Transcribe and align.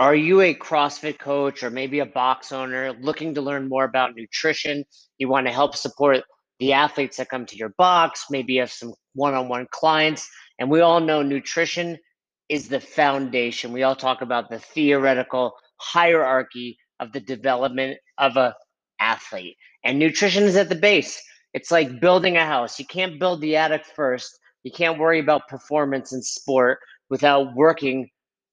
are 0.00 0.14
you 0.14 0.40
a 0.40 0.54
CrossFit 0.54 1.18
coach 1.18 1.62
or 1.62 1.68
maybe 1.68 1.98
a 1.98 2.06
box 2.06 2.52
owner 2.52 2.94
looking 3.02 3.34
to 3.34 3.42
learn 3.42 3.68
more 3.68 3.84
about 3.84 4.16
nutrition? 4.16 4.82
You 5.18 5.28
want 5.28 5.46
to 5.46 5.52
help 5.52 5.76
support 5.76 6.24
the 6.58 6.72
athletes 6.72 7.18
that 7.18 7.28
come 7.28 7.44
to 7.44 7.56
your 7.56 7.74
box, 7.76 8.24
maybe 8.30 8.54
you 8.54 8.60
have 8.60 8.72
some 8.72 8.94
one 9.14 9.34
on 9.34 9.48
one 9.48 9.66
clients. 9.72 10.26
And 10.58 10.70
we 10.70 10.80
all 10.80 11.00
know 11.00 11.22
nutrition 11.22 11.98
is 12.48 12.68
the 12.68 12.80
foundation. 12.80 13.72
We 13.72 13.82
all 13.82 13.94
talk 13.94 14.22
about 14.22 14.48
the 14.48 14.58
theoretical 14.58 15.52
hierarchy 15.76 16.78
of 16.98 17.12
the 17.12 17.20
development 17.20 17.98
of 18.16 18.38
a 18.38 18.54
athlete. 19.00 19.56
And 19.84 19.98
nutrition 19.98 20.44
is 20.44 20.56
at 20.56 20.70
the 20.70 20.76
base. 20.76 21.20
It's 21.52 21.70
like 21.70 22.00
building 22.00 22.38
a 22.38 22.46
house. 22.46 22.78
You 22.78 22.86
can't 22.86 23.20
build 23.20 23.42
the 23.42 23.56
attic 23.56 23.84
first. 23.94 24.38
You 24.62 24.72
can't 24.72 24.98
worry 24.98 25.18
about 25.18 25.48
performance 25.48 26.14
in 26.14 26.22
sport 26.22 26.78
without 27.10 27.54
working 27.54 28.08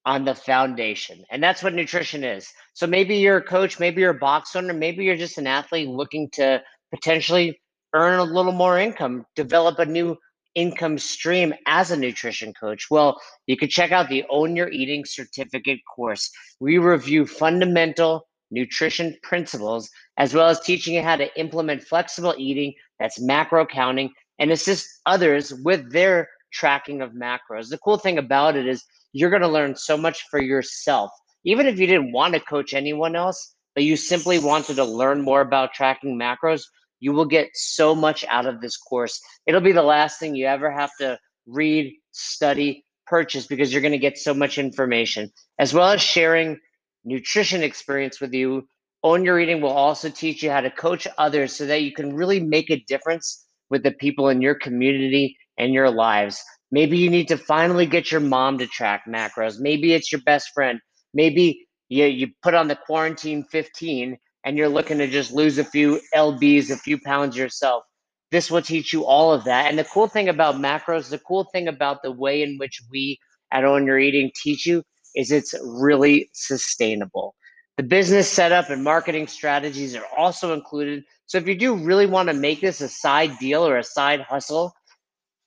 on 0.08 0.24
the 0.24 0.34
foundation. 0.34 1.24
And 1.30 1.44
that's 1.44 1.62
what 1.62 1.74
nutrition 1.74 2.24
is. 2.24 2.48
So 2.74 2.88
maybe 2.88 3.18
you're 3.18 3.38
a 3.38 3.44
coach, 3.44 3.78
maybe 3.78 4.00
you're 4.02 4.12
a 4.12 4.18
box 4.18 4.56
owner, 4.56 4.74
maybe 4.74 5.04
you're 5.04 5.18
just 5.18 5.38
an 5.38 5.48
athlete 5.48 5.90
looking 5.90 6.30
to 6.32 6.64
potentially 6.92 7.60
earn 7.94 8.20
a 8.20 8.24
little 8.24 8.54
more 8.54 8.80
income, 8.80 9.26
develop 9.36 9.80
a 9.80 9.86
new 9.86 10.16
income 10.56 10.98
stream 10.98 11.54
as 11.68 11.92
a 11.92 11.98
nutrition 11.98 12.54
coach? 12.54 12.88
Well, 12.90 13.20
you 13.48 13.58
can 13.58 13.68
check 13.68 13.92
out 13.92 14.08
the 14.08 14.24
Own 14.30 14.56
Your 14.56 14.70
Eating 14.70 15.04
certificate 15.04 15.80
course. 15.94 16.32
We 16.62 16.78
review 16.78 17.28
fundamental 17.28 18.28
nutrition 18.50 19.14
principles 19.24 19.90
as 20.16 20.34
well 20.34 20.48
as 20.48 20.62
teaching 20.62 20.96
you 20.96 21.04
how 21.04 21.18
to 21.18 21.38
implement 21.38 21.84
flexible 21.84 22.34
eating 22.38 22.74
that's 22.98 23.20
macro 23.20 23.66
counting 23.66 24.10
and 24.40 24.52
assist 24.52 24.88
others 25.06 25.54
with 25.54 25.92
their 25.92 26.30
tracking 26.54 27.02
of 27.02 27.12
macros. 27.12 27.68
The 27.68 27.78
cool 27.80 27.98
thing 27.98 28.18
about 28.18 28.56
it 28.56 28.66
is 28.66 28.86
you're 29.14 29.30
going 29.30 29.42
to 29.42 29.48
learn 29.48 29.76
so 29.76 29.98
much 29.98 30.26
for 30.30 30.42
yourself. 30.42 31.12
Even 31.44 31.66
if 31.66 31.80
you 31.80 31.88
didn't 31.88 32.12
want 32.12 32.34
to 32.34 32.40
coach 32.40 32.74
anyone 32.74 33.16
else, 33.16 33.56
but 33.76 33.84
you 33.84 33.96
simply 33.96 34.40
wanted 34.40 34.76
to 34.76 34.84
learn 34.84 35.22
more 35.22 35.42
about 35.42 35.74
tracking 35.74 36.18
macros, 36.20 36.64
you 37.00 37.14
will 37.14 37.26
get 37.26 37.50
so 37.54 37.94
much 37.94 38.26
out 38.28 38.46
of 38.46 38.60
this 38.60 38.78
course. 38.78 39.22
It'll 39.46 39.62
be 39.62 39.72
the 39.72 39.84
last 39.84 40.20
thing 40.20 40.36
you 40.36 40.48
ever 40.48 40.72
have 40.72 40.90
to 41.00 41.20
read, 41.46 41.94
study, 42.12 42.86
purchase 43.06 43.48
because 43.48 43.72
you're 43.72 43.82
going 43.82 43.92
to 43.92 43.98
get 43.98 44.18
so 44.18 44.34
much 44.34 44.58
information, 44.58 45.32
as 45.60 45.74
well 45.74 45.90
as 45.90 46.02
sharing 46.02 46.60
nutrition 47.06 47.64
experience 47.64 48.20
with 48.20 48.34
you. 48.34 48.68
Own 49.04 49.24
Your 49.24 49.40
Eating 49.40 49.62
will 49.62 49.70
also 49.70 50.10
teach 50.10 50.44
you 50.44 50.52
how 50.52 50.62
to 50.62 50.72
coach 50.72 51.08
others 51.18 51.56
so 51.56 51.66
that 51.68 51.84
you 51.84 51.94
can 51.94 52.16
really 52.16 52.40
make 52.40 52.70
a 52.70 52.84
difference 52.88 53.46
with 53.70 53.84
the 53.84 53.92
people 53.92 54.28
in 54.30 54.42
your 54.42 54.56
community 54.56 55.38
and 55.58 55.74
your 55.74 55.90
lives. 55.90 56.44
Maybe 56.72 56.98
you 56.98 57.10
need 57.10 57.28
to 57.30 57.38
finally 57.38 57.86
get 57.86 58.12
your 58.12 58.22
mom 58.22 58.58
to 58.58 58.68
track 58.68 59.04
macros. 59.08 59.60
Maybe 59.60 59.94
it's 59.94 60.12
your 60.12 60.22
best 60.22 60.50
friend. 60.54 60.80
Maybe 61.14 61.68
you, 61.90 62.06
you 62.06 62.28
put 62.44 62.54
on 62.54 62.68
the 62.68 62.76
quarantine 62.76 63.46
15 63.52 64.18
and 64.44 64.58
you're 64.58 64.70
looking 64.70 64.98
to 64.98 65.08
just 65.08 65.32
lose 65.32 65.58
a 65.58 65.64
few 65.64 66.00
LBs, 66.16 66.70
a 66.70 66.78
few 66.78 67.00
pounds 67.00 67.38
yourself. 67.38 67.84
This 68.32 68.52
will 68.52 68.62
teach 68.62 68.92
you 68.92 69.06
all 69.06 69.34
of 69.34 69.46
that. 69.46 69.70
And 69.70 69.80
the 69.80 69.86
cool 69.86 70.08
thing 70.08 70.28
about 70.28 70.56
macros, 70.56 71.10
the 71.10 71.20
cool 71.20 71.46
thing 71.54 71.68
about 71.68 72.04
the 72.04 72.12
way 72.12 72.42
in 72.44 72.58
which 72.58 72.82
we 72.92 73.18
at 73.52 73.64
Own 73.64 73.86
Your 73.86 74.00
Eating 74.00 74.32
teach 74.36 74.66
you 74.66 74.84
is 75.16 75.32
it's 75.32 75.56
really 75.64 76.30
sustainable. 76.34 77.36
The 77.78 77.84
business 77.84 78.30
setup 78.30 78.70
and 78.70 78.84
marketing 78.84 79.28
strategies 79.28 79.96
are 79.96 80.06
also 80.18 80.54
included. 80.54 81.04
So 81.28 81.38
if 81.38 81.48
you 81.48 81.56
do 81.56 81.76
really 81.76 82.06
want 82.06 82.28
to 82.28 82.34
make 82.34 82.62
this 82.62 82.82
a 82.82 82.90
side 82.90 83.38
deal 83.40 83.66
or 83.66 83.78
a 83.78 83.84
side 83.84 84.22
hustle, 84.22 84.74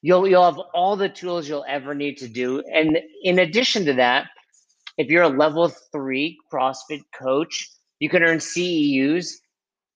you'll 0.03 0.27
you'll 0.29 0.45
have 0.45 0.59
all 0.75 0.97
the 0.97 1.09
tools 1.09 1.49
you'll 1.49 1.65
ever 1.69 1.95
need 1.95 2.17
to 2.19 2.29
do. 2.29 2.63
And 2.73 2.99
in 3.23 3.39
addition 3.39 3.85
to 3.87 3.95
that, 3.95 4.29
if 4.99 5.09
you're 5.09 5.23
a 5.23 5.29
level 5.29 5.69
three 5.93 6.37
CrossFit 6.53 7.03
coach, 7.19 7.71
you 8.01 8.09
can 8.09 8.23
earn 8.23 8.39
CEUs 8.39 9.33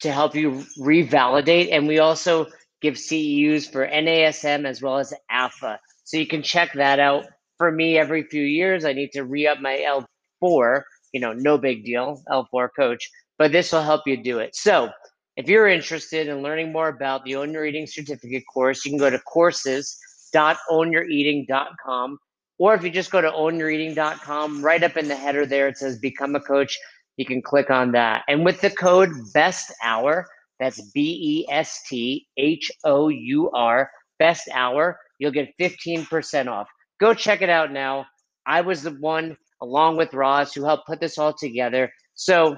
to 0.00 0.12
help 0.12 0.34
you 0.34 0.64
revalidate. 0.78 1.72
And 1.72 1.86
we 1.86 1.98
also 1.98 2.47
give 2.82 2.94
CEUs 2.94 3.70
for 3.70 3.87
NASM 3.87 4.66
as 4.66 4.82
well 4.82 4.98
as 4.98 5.12
AFA. 5.31 5.78
So 6.04 6.19
you 6.19 6.26
can 6.26 6.43
check 6.43 6.72
that 6.75 7.00
out. 7.00 7.25
For 7.56 7.70
me, 7.70 7.97
every 7.97 8.25
few 8.25 8.43
years, 8.43 8.84
I 8.84 8.93
need 8.93 9.12
to 9.12 9.25
re 9.25 9.47
up 9.47 9.60
my 9.60 10.03
L4. 10.43 10.82
You 11.12 11.20
know, 11.20 11.32
no 11.32 11.56
big 11.56 11.84
deal, 11.84 12.22
L4 12.28 12.69
coach, 12.76 13.09
but 13.38 13.53
this 13.53 13.72
will 13.72 13.82
help 13.82 14.03
you 14.06 14.22
do 14.22 14.41
it. 14.41 14.56
So 14.56 14.91
if 15.37 15.49
you're 15.49 15.69
interested 15.69 16.28
in 16.28 16.43
learning 16.43 16.72
more 16.72 16.89
about 16.89 17.25
the 17.25 17.37
Own 17.37 17.53
Your 17.53 17.67
Eating 17.67 17.87
certificate 17.87 18.45
course, 18.53 18.84
you 18.84 18.91
can 18.93 18.99
go 18.99 19.11
to 19.11 19.19
courses.ownyoureating.com. 19.21 22.19
Or 22.59 22.75
if 22.75 22.83
you 22.84 22.91
just 22.91 23.11
go 23.11 23.21
to 23.21 23.31
ownyoureating.com, 23.31 24.65
right 24.65 24.83
up 24.83 24.97
in 24.97 25.09
the 25.09 25.17
header 25.17 25.44
there, 25.44 25.69
it 25.69 25.77
says 25.77 25.99
Become 25.99 26.34
a 26.37 26.41
Coach. 26.41 26.78
You 27.17 27.27
can 27.27 27.43
click 27.43 27.71
on 27.71 27.93
that. 27.93 28.23
And 28.28 28.44
with 28.44 28.61
the 28.61 28.71
code 28.71 29.11
BEST 29.33 29.73
HOUR, 29.81 30.27
that's 30.61 30.81
B 30.93 31.47
E 31.49 31.53
S 31.53 31.83
T 31.89 32.28
H 32.37 32.71
O 32.84 33.09
U 33.09 33.50
R, 33.50 33.91
BEST 34.21 34.49
HOUR, 34.53 34.97
you'll 35.19 35.33
get 35.33 35.53
15% 35.61 36.47
off. 36.49 36.69
Go 37.00 37.12
check 37.12 37.43
it 37.43 37.50
out 37.50 37.73
now. 37.73 38.06
I 38.47 38.61
was 38.61 38.83
the 38.83 38.93
one, 38.93 39.37
along 39.62 39.97
with 39.97 40.15
Ross, 40.15 40.55
who 40.55 40.65
helped 40.65 40.87
put 40.87 41.00
this 41.00 41.19
all 41.19 41.33
together. 41.33 41.93
So 42.15 42.56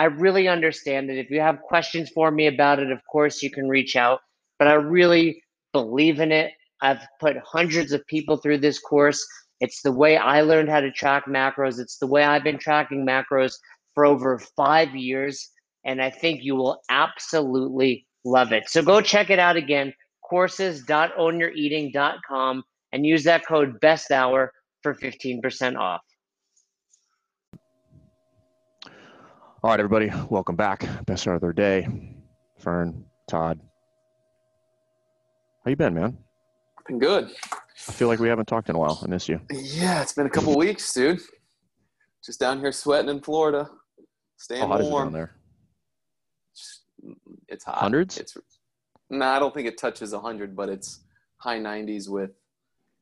I 0.00 0.04
really 0.04 0.48
understand 0.48 1.10
that 1.10 1.18
if 1.18 1.28
you 1.28 1.40
have 1.40 1.60
questions 1.60 2.08
for 2.08 2.30
me 2.30 2.46
about 2.46 2.78
it, 2.78 2.90
of 2.90 3.02
course 3.12 3.42
you 3.42 3.50
can 3.50 3.68
reach 3.68 3.96
out. 3.96 4.20
But 4.58 4.66
I 4.66 4.72
really 4.72 5.42
believe 5.74 6.20
in 6.20 6.32
it. 6.32 6.52
I've 6.80 7.02
put 7.20 7.36
hundreds 7.44 7.92
of 7.92 8.06
people 8.06 8.38
through 8.38 8.60
this 8.60 8.78
course. 8.78 9.22
It's 9.60 9.82
the 9.82 9.92
way 9.92 10.16
I 10.16 10.40
learned 10.40 10.70
how 10.70 10.80
to 10.80 10.90
track 10.90 11.26
macros. 11.26 11.78
It's 11.78 11.98
the 11.98 12.06
way 12.06 12.24
I've 12.24 12.42
been 12.42 12.56
tracking 12.56 13.06
macros 13.06 13.52
for 13.94 14.06
over 14.06 14.38
five 14.56 14.96
years. 14.96 15.50
And 15.84 16.00
I 16.00 16.08
think 16.08 16.44
you 16.44 16.56
will 16.56 16.80
absolutely 16.88 18.06
love 18.24 18.52
it. 18.52 18.70
So 18.70 18.80
go 18.80 19.02
check 19.02 19.28
it 19.28 19.38
out 19.38 19.56
again 19.56 19.92
courses.ownyoureating.com 20.22 22.62
and 22.92 23.04
use 23.04 23.24
that 23.24 23.46
code 23.46 23.78
best 23.80 24.10
hour 24.10 24.50
for 24.82 24.94
15% 24.94 25.76
off. 25.76 26.00
All 29.62 29.68
right, 29.68 29.78
everybody, 29.78 30.10
welcome 30.30 30.56
back. 30.56 30.88
Best 31.04 31.20
start 31.20 31.34
of 31.34 31.42
their 31.42 31.52
day. 31.52 31.86
Fern, 32.58 33.04
Todd. 33.28 33.60
How 35.62 35.68
you 35.68 35.76
been, 35.76 35.92
man? 35.92 36.16
Been 36.88 36.98
good. 36.98 37.28
I 37.52 37.92
feel 37.92 38.08
like 38.08 38.20
we 38.20 38.28
haven't 38.28 38.46
talked 38.46 38.70
in 38.70 38.74
a 38.74 38.78
while. 38.78 38.98
I 39.04 39.06
miss 39.06 39.28
you. 39.28 39.38
Yeah, 39.50 40.00
it's 40.00 40.14
been 40.14 40.24
a 40.24 40.30
couple 40.30 40.56
weeks, 40.56 40.90
dude. 40.94 41.20
Just 42.24 42.40
down 42.40 42.60
here 42.60 42.72
sweating 42.72 43.10
in 43.10 43.20
Florida, 43.20 43.68
staying 44.38 44.62
How 44.62 44.68
hot 44.68 44.80
warm. 44.80 44.86
is 44.86 44.96
it 44.96 45.04
down 45.04 45.12
there? 45.12 45.36
It's 47.48 47.64
hot. 47.64 47.76
Hundreds? 47.76 48.16
It's 48.16 48.38
no, 49.10 49.18
nah, 49.18 49.36
I 49.36 49.38
don't 49.40 49.52
think 49.52 49.68
it 49.68 49.76
touches 49.76 50.14
hundred, 50.14 50.56
but 50.56 50.70
it's 50.70 51.00
high 51.36 51.58
nineties 51.58 52.08
with, 52.08 52.30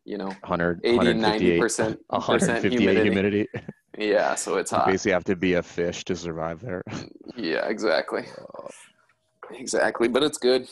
you 0.05 0.19
know, 0.19 0.27
100, 0.27 0.81
80, 0.83 0.97
90 0.97 1.61
158 1.61 1.61
percent 1.61 2.65
humidity. 2.65 3.03
humidity. 3.05 3.49
Yeah, 3.97 4.35
so 4.35 4.57
it's 4.57 4.71
hot. 4.71 4.87
You 4.87 4.93
basically 4.93 5.13
have 5.13 5.25
to 5.25 5.37
be 5.37 5.55
a 5.55 5.63
fish 5.63 6.05
to 6.05 6.17
survive 6.17 6.61
there. 6.61 6.83
Yeah, 7.37 7.67
exactly. 7.69 8.25
Exactly, 9.51 10.09
but 10.09 10.23
it's 10.23 10.37
good. 10.37 10.69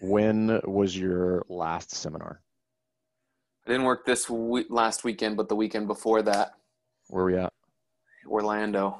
When 0.00 0.60
was 0.64 0.96
your 0.96 1.44
last 1.50 1.90
seminar? 1.90 2.40
I 3.66 3.70
didn't 3.70 3.84
work 3.84 4.06
this 4.06 4.30
week, 4.30 4.68
last 4.70 5.04
weekend, 5.04 5.36
but 5.36 5.50
the 5.50 5.54
weekend 5.54 5.86
before 5.86 6.22
that, 6.22 6.54
Where 7.08 7.24
were 7.24 7.30
we 7.30 7.36
at? 7.36 7.52
Orlando. 8.26 8.98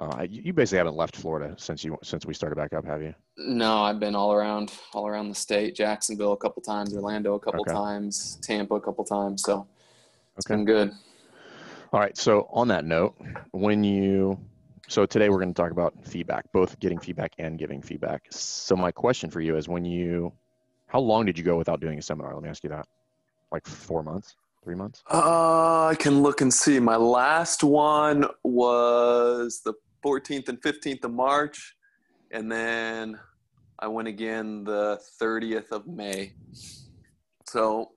Uh, 0.00 0.26
you 0.28 0.42
you 0.46 0.52
basically 0.52 0.78
haven't 0.78 0.96
left 0.96 1.14
Florida 1.14 1.54
since 1.56 1.84
you 1.84 1.96
since 2.02 2.26
we 2.26 2.34
started 2.34 2.56
back 2.56 2.72
up, 2.72 2.84
have 2.84 3.00
you? 3.00 3.14
No, 3.36 3.82
I've 3.84 4.00
been 4.00 4.16
all 4.16 4.32
around, 4.32 4.72
all 4.92 5.06
around 5.06 5.28
the 5.28 5.36
state. 5.36 5.76
Jacksonville 5.76 6.32
a 6.32 6.36
couple 6.36 6.62
times, 6.62 6.94
Orlando 6.94 7.34
a 7.34 7.40
couple 7.40 7.60
Okay. 7.60 7.72
times, 7.72 8.38
Tampa 8.42 8.74
a 8.74 8.80
couple 8.80 9.04
times. 9.04 9.42
So 9.44 9.68
it's 10.36 10.46
Okay. 10.46 10.54
been 10.56 10.64
good. 10.64 10.90
All 11.90 12.00
right. 12.00 12.16
So 12.16 12.48
on 12.52 12.68
that 12.68 12.84
note, 12.84 13.16
when 13.52 13.82
you 13.82 14.38
so 14.88 15.06
today 15.06 15.28
we're 15.30 15.38
going 15.38 15.52
to 15.52 15.62
talk 15.62 15.70
about 15.70 15.94
feedback, 16.04 16.50
both 16.52 16.78
getting 16.80 16.98
feedback 16.98 17.32
and 17.38 17.58
giving 17.58 17.80
feedback. 17.80 18.26
So 18.30 18.76
my 18.76 18.90
question 18.90 19.30
for 19.30 19.40
you 19.40 19.56
is 19.56 19.68
when 19.68 19.84
you 19.84 20.32
how 20.86 21.00
long 21.00 21.24
did 21.24 21.38
you 21.38 21.44
go 21.44 21.56
without 21.56 21.80
doing 21.80 21.98
a 21.98 22.02
seminar? 22.02 22.34
Let 22.34 22.42
me 22.42 22.48
ask 22.50 22.62
you 22.62 22.70
that. 22.70 22.86
Like 23.50 23.66
4 23.66 24.02
months? 24.02 24.36
3 24.64 24.74
months? 24.74 25.02
Uh, 25.10 25.86
I 25.86 25.94
can 25.98 26.22
look 26.22 26.42
and 26.42 26.52
see. 26.52 26.78
My 26.78 26.96
last 26.96 27.64
one 27.64 28.26
was 28.44 29.62
the 29.64 29.72
14th 30.04 30.48
and 30.50 30.60
15th 30.60 31.04
of 31.04 31.12
March, 31.12 31.74
and 32.30 32.52
then 32.52 33.18
I 33.78 33.88
went 33.88 34.08
again 34.08 34.64
the 34.64 35.00
30th 35.20 35.70
of 35.70 35.86
May. 35.86 36.34
So 37.46 37.92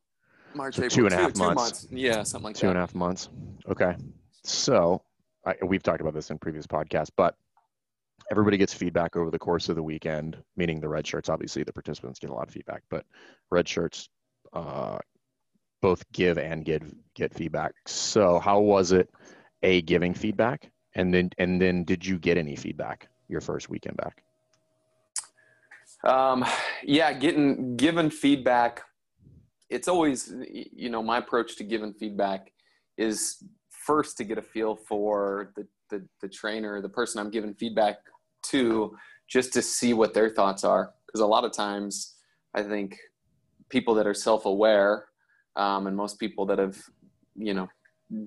March, 0.56 0.76
So 0.76 0.84
April, 0.84 0.96
two 0.96 1.06
and 1.06 1.14
a 1.14 1.18
half 1.18 1.34
two 1.34 1.40
months. 1.54 1.88
Yeah, 1.92 2.24
something 2.24 2.46
like 2.46 2.56
Two 2.56 2.68
that. 2.68 2.72
and 2.72 2.78
a 2.78 2.82
half 2.82 2.96
months. 2.96 3.30
Okay. 3.70 3.96
So 4.44 5.02
I, 5.46 5.56
we've 5.66 5.84
talked 5.84 6.02
about 6.02 6.14
this 6.14 6.30
in 6.32 6.38
previous 6.38 6.68
podcasts, 6.68 7.12
but 7.16 7.36
everybody 8.30 8.58
gets 8.58 8.74
feedback 8.74 9.16
over 9.16 9.30
the 9.30 9.40
course 9.40 9.70
of 9.70 9.76
the 9.76 9.84
weekend, 9.84 10.38
meaning 10.56 10.80
the 10.80 10.90
red 10.90 11.06
shirts. 11.06 11.30
Obviously, 11.30 11.64
the 11.64 11.74
participants 11.74 12.20
get 12.20 12.30
a 12.30 12.34
lot 12.34 12.48
of 12.48 12.54
feedback, 12.54 12.84
but 12.90 13.06
red 13.50 13.68
shirts 13.68 14.10
uh, 14.54 14.98
both 15.82 16.04
give 16.12 16.38
and 16.38 16.66
get 16.66 16.84
get 17.16 17.34
feedback. 17.34 17.74
So 17.86 18.40
how 18.40 18.60
was 18.60 18.92
it 18.92 19.10
a 19.64 19.82
giving 19.84 20.14
feedback 20.14 20.72
and 20.96 21.14
then 21.14 21.30
and 21.38 21.62
then 21.62 21.84
did 21.84 22.06
you 22.06 22.18
get 22.18 22.38
any 22.38 22.56
feedback 22.56 23.08
your 23.28 23.42
first 23.42 23.70
weekend 23.70 23.98
back? 23.98 24.24
Um, 26.04 26.44
yeah, 26.84 27.14
getting 27.14 27.76
given 27.78 28.10
feedback. 28.10 28.82
It's 29.72 29.88
always 29.88 30.34
you 30.52 30.90
know 30.90 31.02
my 31.02 31.18
approach 31.18 31.56
to 31.58 31.64
giving 31.64 31.94
feedback 31.94 32.52
is 32.98 33.44
first 33.70 34.18
to 34.18 34.24
get 34.24 34.38
a 34.38 34.42
feel 34.42 34.76
for 34.76 35.52
the 35.56 35.66
the, 35.90 36.06
the 36.22 36.30
trainer, 36.30 36.82
the 36.82 36.90
person 36.90 37.20
I'm 37.20 37.30
giving 37.30 37.54
feedback 37.54 37.98
to, 38.48 38.96
just 39.28 39.54
to 39.54 39.62
see 39.62 39.94
what 39.94 40.14
their 40.14 40.30
thoughts 40.30 40.64
are. 40.64 40.94
Because 41.06 41.22
a 41.22 41.28
lot 41.28 41.44
of 41.44 41.52
times, 41.52 42.16
I 42.54 42.64
think 42.64 42.98
people 43.70 43.94
that 43.96 44.08
are 44.08 44.14
self-aware 44.14 45.06
um, 45.56 45.88
and 45.88 45.96
most 45.96 46.20
people 46.20 46.46
that 46.46 46.60
have 46.60 46.78
you 47.36 47.54
know 47.54 47.68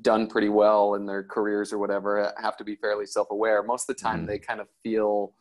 done 0.01 0.27
pretty 0.27 0.49
well 0.49 0.95
in 0.95 1.05
their 1.05 1.23
careers 1.23 1.73
or 1.73 1.79
whatever 1.79 2.33
have 2.43 2.57
to 2.57 2.65
be 2.65 2.75
fairly 2.77 3.05
self-aware 3.05 3.63
most 3.63 3.89
of 3.89 3.95
the 3.95 4.03
time 4.03 4.21
mm-hmm. 4.21 4.29
they 4.29 4.39
kind 4.39 4.61
of 4.61 4.69
feel 4.83 5.35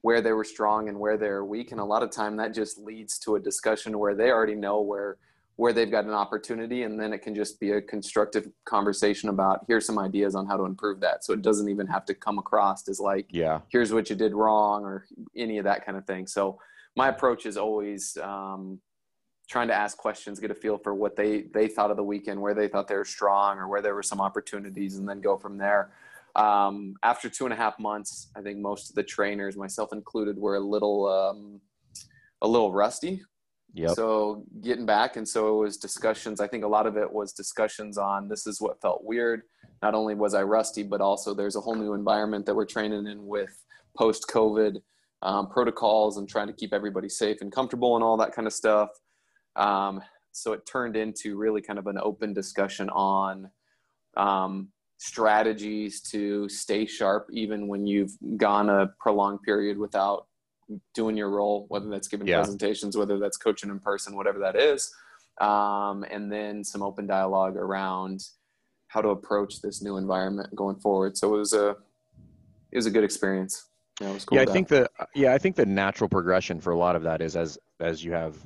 where 0.00 0.22
they 0.22 0.32
were 0.32 0.44
strong 0.44 0.88
and 0.88 0.98
where 0.98 1.18
they're 1.18 1.44
weak 1.44 1.70
and 1.70 1.80
a 1.80 1.84
lot 1.84 2.02
of 2.02 2.10
time 2.10 2.34
that 2.36 2.54
just 2.54 2.78
leads 2.78 3.18
to 3.18 3.36
a 3.36 3.40
discussion 3.40 3.98
where 3.98 4.14
they 4.14 4.30
already 4.30 4.54
know 4.54 4.80
where 4.80 5.18
where 5.60 5.72
they've 5.72 5.90
got 5.90 6.04
an 6.04 6.14
opportunity 6.14 6.84
and 6.84 6.98
then 6.98 7.12
it 7.12 7.20
can 7.20 7.34
just 7.34 7.60
be 7.60 7.72
a 7.72 7.82
constructive 7.82 8.48
conversation 8.64 9.28
about 9.28 9.64
here's 9.68 9.84
some 9.84 9.98
ideas 9.98 10.34
on 10.34 10.46
how 10.46 10.56
to 10.56 10.64
improve 10.64 11.00
that 11.00 11.22
so 11.24 11.34
it 11.34 11.42
doesn't 11.42 11.68
even 11.68 11.86
have 11.86 12.04
to 12.04 12.14
come 12.14 12.38
across 12.38 12.88
as 12.88 12.98
like 12.98 13.26
yeah 13.30 13.60
here's 13.68 13.92
what 13.92 14.08
you 14.08 14.16
did 14.16 14.32
wrong 14.32 14.84
or 14.84 15.06
any 15.36 15.58
of 15.58 15.64
that 15.64 15.84
kind 15.84 15.98
of 15.98 16.06
thing 16.06 16.26
so 16.26 16.58
my 16.96 17.08
approach 17.08 17.46
is 17.46 17.56
always 17.56 18.16
um, 18.22 18.80
trying 19.48 19.68
to 19.68 19.74
ask 19.74 19.96
questions, 19.96 20.38
get 20.38 20.50
a 20.50 20.54
feel 20.54 20.78
for 20.78 20.94
what 20.94 21.16
they 21.16 21.42
they 21.52 21.68
thought 21.68 21.90
of 21.90 21.96
the 21.96 22.04
weekend, 22.04 22.40
where 22.40 22.54
they 22.54 22.68
thought 22.68 22.88
they 22.88 22.96
were 22.96 23.04
strong, 23.04 23.58
or 23.58 23.68
where 23.68 23.82
there 23.82 23.94
were 23.94 24.02
some 24.02 24.20
opportunities, 24.20 24.96
and 24.96 25.08
then 25.08 25.20
go 25.20 25.36
from 25.36 25.58
there. 25.58 25.92
Um, 26.36 26.94
after 27.02 27.28
two 27.28 27.44
and 27.44 27.52
a 27.52 27.56
half 27.56 27.78
months, 27.78 28.30
I 28.36 28.42
think 28.42 28.58
most 28.58 28.90
of 28.90 28.94
the 28.94 29.02
trainers, 29.02 29.56
myself 29.56 29.92
included, 29.92 30.38
were 30.38 30.56
a 30.56 30.60
little 30.60 31.06
um, 31.08 31.60
a 32.42 32.48
little 32.48 32.72
rusty. 32.72 33.22
Yep. 33.74 33.90
So 33.90 34.44
getting 34.62 34.86
back, 34.86 35.16
and 35.16 35.28
so 35.28 35.56
it 35.56 35.64
was 35.64 35.76
discussions. 35.76 36.40
I 36.40 36.48
think 36.48 36.64
a 36.64 36.68
lot 36.68 36.86
of 36.86 36.96
it 36.96 37.10
was 37.10 37.32
discussions 37.32 37.98
on 37.98 38.28
this 38.28 38.46
is 38.46 38.60
what 38.60 38.80
felt 38.80 39.04
weird. 39.04 39.42
Not 39.82 39.94
only 39.94 40.14
was 40.14 40.34
I 40.34 40.42
rusty, 40.42 40.82
but 40.82 41.00
also 41.00 41.34
there's 41.34 41.56
a 41.56 41.60
whole 41.60 41.76
new 41.76 41.94
environment 41.94 42.46
that 42.46 42.54
we're 42.54 42.66
training 42.66 43.06
in 43.06 43.26
with 43.26 43.64
post 43.96 44.26
COVID 44.28 44.80
um, 45.22 45.48
protocols 45.48 46.16
and 46.16 46.28
trying 46.28 46.46
to 46.48 46.52
keep 46.52 46.72
everybody 46.72 47.08
safe 47.08 47.38
and 47.40 47.52
comfortable 47.52 47.94
and 47.94 48.04
all 48.04 48.16
that 48.16 48.32
kind 48.32 48.46
of 48.46 48.52
stuff. 48.52 48.90
Um, 49.56 50.00
so 50.32 50.52
it 50.52 50.66
turned 50.66 50.96
into 50.96 51.36
really 51.36 51.60
kind 51.60 51.78
of 51.78 51.86
an 51.86 51.98
open 52.02 52.32
discussion 52.32 52.88
on 52.90 53.50
um, 54.16 54.68
strategies 54.98 56.00
to 56.00 56.48
stay 56.48 56.86
sharp 56.86 57.26
even 57.32 57.68
when 57.68 57.86
you've 57.86 58.12
gone 58.36 58.68
a 58.68 58.88
prolonged 59.00 59.42
period 59.42 59.78
without 59.78 60.26
doing 60.94 61.16
your 61.16 61.30
role, 61.30 61.66
whether 61.68 61.88
that's 61.88 62.08
giving 62.08 62.26
yeah. 62.26 62.38
presentations, 62.38 62.96
whether 62.96 63.18
that's 63.18 63.36
coaching 63.36 63.70
in 63.70 63.78
person, 63.78 64.16
whatever 64.16 64.38
that 64.38 64.56
is. 64.56 64.92
Um, 65.40 66.04
and 66.10 66.30
then 66.30 66.64
some 66.64 66.82
open 66.82 67.06
dialogue 67.06 67.56
around 67.56 68.22
how 68.88 69.00
to 69.00 69.08
approach 69.08 69.62
this 69.62 69.82
new 69.82 69.96
environment 69.96 70.54
going 70.54 70.76
forward. 70.76 71.16
So 71.16 71.34
it 71.34 71.38
was 71.38 71.52
a 71.52 71.76
it 72.72 72.76
was 72.76 72.86
a 72.86 72.90
good 72.90 73.04
experience. 73.04 73.66
Yeah, 74.00 74.16
cool 74.26 74.38
yeah 74.38 74.42
I 74.42 74.46
think 74.46 74.68
the 74.68 74.90
yeah 75.14 75.34
I 75.34 75.38
think 75.38 75.56
the 75.56 75.66
natural 75.66 76.08
progression 76.08 76.60
for 76.60 76.72
a 76.72 76.76
lot 76.76 76.96
of 76.96 77.02
that 77.02 77.20
is 77.20 77.36
as 77.36 77.58
as 77.80 78.02
you 78.02 78.12
have 78.12 78.36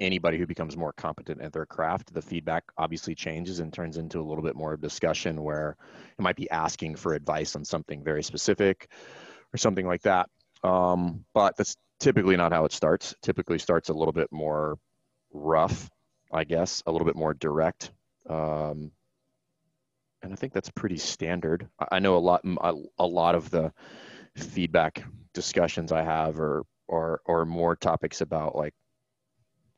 anybody 0.00 0.38
who 0.38 0.46
becomes 0.46 0.76
more 0.76 0.92
competent 0.92 1.40
at 1.42 1.52
their 1.52 1.66
craft, 1.66 2.12
the 2.12 2.22
feedback 2.22 2.64
obviously 2.78 3.14
changes 3.14 3.60
and 3.60 3.72
turns 3.72 3.98
into 3.98 4.20
a 4.20 4.22
little 4.22 4.42
bit 4.42 4.56
more 4.56 4.76
discussion 4.76 5.42
where 5.42 5.76
it 6.18 6.22
might 6.22 6.36
be 6.36 6.50
asking 6.50 6.96
for 6.96 7.14
advice 7.14 7.54
on 7.54 7.64
something 7.64 8.02
very 8.02 8.22
specific 8.22 8.88
or 9.52 9.58
something 9.58 9.86
like 9.86 10.02
that. 10.02 10.28
Um, 10.62 11.24
but 11.34 11.56
that's 11.56 11.76
typically 11.98 12.36
not 12.36 12.52
how 12.52 12.64
it 12.64 12.72
starts. 12.72 13.14
typically 13.22 13.58
starts 13.58 13.88
a 13.88 13.94
little 13.94 14.12
bit 14.12 14.28
more 14.30 14.78
rough, 15.32 15.88
I 16.32 16.44
guess, 16.44 16.82
a 16.86 16.92
little 16.92 17.06
bit 17.06 17.16
more 17.16 17.34
direct. 17.34 17.92
Um, 18.28 18.92
and 20.22 20.32
I 20.32 20.36
think 20.36 20.52
that's 20.52 20.70
pretty 20.70 20.98
standard. 20.98 21.68
I 21.90 21.98
know 21.98 22.16
a 22.16 22.18
lot, 22.18 22.44
a 22.98 23.06
lot 23.06 23.34
of 23.34 23.50
the 23.50 23.72
feedback 24.36 25.02
discussions 25.32 25.92
I 25.92 26.02
have 26.02 26.38
are, 26.38 26.64
or, 26.88 27.20
or 27.24 27.46
more 27.46 27.76
topics 27.76 28.20
about 28.20 28.54
like 28.56 28.74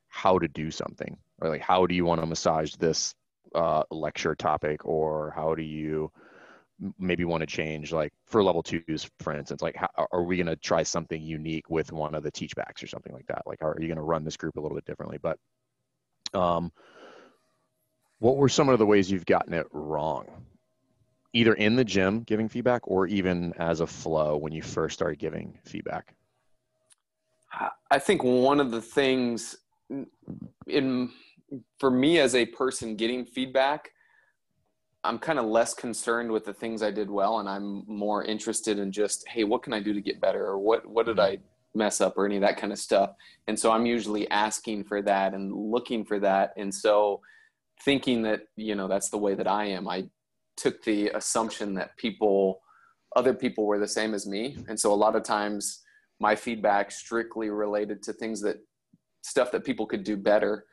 how 0.08 0.38
to 0.38 0.48
do 0.48 0.70
something 0.70 1.16
or 1.40 1.48
like 1.48 1.62
how 1.62 1.86
do 1.86 1.94
you 1.94 2.04
want 2.04 2.20
to 2.20 2.26
massage 2.26 2.74
this 2.74 3.14
uh, 3.54 3.82
lecture 3.90 4.34
topic 4.34 4.84
or 4.84 5.32
how 5.34 5.54
do 5.54 5.62
you 5.62 6.10
maybe 6.98 7.24
want 7.24 7.40
to 7.40 7.46
change 7.46 7.92
like 7.92 8.12
for 8.26 8.42
level 8.42 8.62
twos 8.62 9.08
for 9.20 9.32
instance 9.34 9.62
like 9.62 9.76
how, 9.76 9.88
are 10.10 10.22
we 10.22 10.36
going 10.36 10.46
to 10.46 10.56
try 10.56 10.82
something 10.82 11.22
unique 11.22 11.70
with 11.70 11.92
one 11.92 12.14
of 12.14 12.22
the 12.22 12.30
teach 12.30 12.56
backs 12.56 12.82
or 12.82 12.86
something 12.86 13.12
like 13.12 13.26
that? 13.26 13.42
Like 13.46 13.62
are 13.62 13.76
you 13.78 13.86
going 13.86 13.96
to 13.96 14.02
run 14.02 14.24
this 14.24 14.36
group 14.36 14.56
a 14.56 14.60
little 14.60 14.76
bit 14.76 14.84
differently? 14.84 15.18
But 15.22 15.38
um 16.34 16.72
what 18.18 18.36
were 18.36 18.48
some 18.48 18.68
of 18.68 18.78
the 18.78 18.86
ways 18.86 19.10
you've 19.10 19.26
gotten 19.26 19.52
it 19.52 19.66
wrong? 19.72 20.26
Either 21.32 21.54
in 21.54 21.76
the 21.76 21.84
gym 21.84 22.22
giving 22.22 22.48
feedback 22.48 22.82
or 22.84 23.06
even 23.06 23.52
as 23.58 23.80
a 23.80 23.86
flow 23.86 24.36
when 24.36 24.52
you 24.52 24.62
first 24.62 24.94
started 24.94 25.18
giving 25.18 25.58
feedback? 25.64 26.14
I 27.90 27.98
think 27.98 28.22
one 28.22 28.60
of 28.60 28.70
the 28.70 28.80
things 28.80 29.56
in 30.66 31.10
for 31.78 31.90
me 31.90 32.18
as 32.18 32.34
a 32.34 32.46
person 32.46 32.96
getting 32.96 33.24
feedback 33.24 33.90
i'm 35.04 35.18
kind 35.18 35.38
of 35.38 35.44
less 35.44 35.74
concerned 35.74 36.30
with 36.30 36.44
the 36.44 36.54
things 36.54 36.82
i 36.82 36.90
did 36.90 37.10
well 37.10 37.40
and 37.40 37.48
i'm 37.48 37.84
more 37.86 38.24
interested 38.24 38.78
in 38.78 38.92
just 38.92 39.26
hey 39.28 39.44
what 39.44 39.62
can 39.62 39.72
i 39.72 39.80
do 39.80 39.92
to 39.92 40.00
get 40.00 40.20
better 40.20 40.44
or 40.44 40.58
what 40.58 40.86
what 40.86 41.06
did 41.06 41.18
i 41.18 41.38
mess 41.74 42.00
up 42.00 42.16
or 42.16 42.26
any 42.26 42.36
of 42.36 42.42
that 42.42 42.58
kind 42.58 42.72
of 42.72 42.78
stuff. 42.78 43.10
And 43.48 43.58
so 43.58 43.72
i'm 43.72 43.86
usually 43.86 44.28
asking 44.30 44.84
for 44.84 45.02
that 45.02 45.34
and 45.34 45.52
looking 45.52 46.04
for 46.04 46.18
that. 46.20 46.52
And 46.56 46.74
so 46.74 47.20
thinking 47.84 48.22
that 48.22 48.42
you 48.56 48.74
know 48.74 48.86
that's 48.86 49.10
the 49.10 49.18
way 49.18 49.34
that 49.34 49.48
i 49.48 49.64
am 49.64 49.88
i 49.88 50.04
took 50.56 50.84
the 50.84 51.08
assumption 51.10 51.74
that 51.74 51.96
people 51.96 52.60
other 53.16 53.34
people 53.34 53.66
were 53.66 53.78
the 53.78 53.88
same 53.88 54.14
as 54.14 54.26
me. 54.26 54.56
And 54.68 54.78
so 54.78 54.92
a 54.92 54.94
lot 54.94 55.16
of 55.16 55.22
times 55.22 55.82
my 56.20 56.34
feedback 56.34 56.90
strictly 56.90 57.50
related 57.50 58.02
to 58.04 58.12
things 58.12 58.40
that 58.42 58.56
stuff 59.22 59.52
that 59.52 59.64
people 59.64 59.86
could 59.86 60.04
do 60.04 60.16
better 60.16 60.64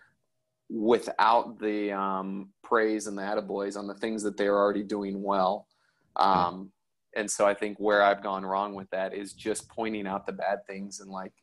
without 0.69 1.59
the 1.59 1.91
um, 1.91 2.49
praise 2.69 3.07
and 3.07 3.18
the 3.18 3.24
attaboys 3.24 3.75
on 3.77 3.88
the 3.88 3.95
things 3.95 4.21
that 4.24 4.38
they're 4.38 4.57
already 4.57 4.83
doing 4.83 5.21
well. 5.24 5.67
Um, 6.15 6.72
and 7.15 7.29
so 7.29 7.48
I 7.48 7.53
think 7.53 7.77
where 7.79 8.03
I've 8.03 8.22
gone 8.22 8.46
wrong 8.46 8.75
with 8.75 8.89
that 8.91 9.13
is 9.13 9.34
just 9.34 9.67
pointing 9.67 10.05
out 10.08 10.25
the 10.25 10.32
bad 10.32 10.60
things 10.67 11.00
and 11.00 11.10
like, 11.10 11.34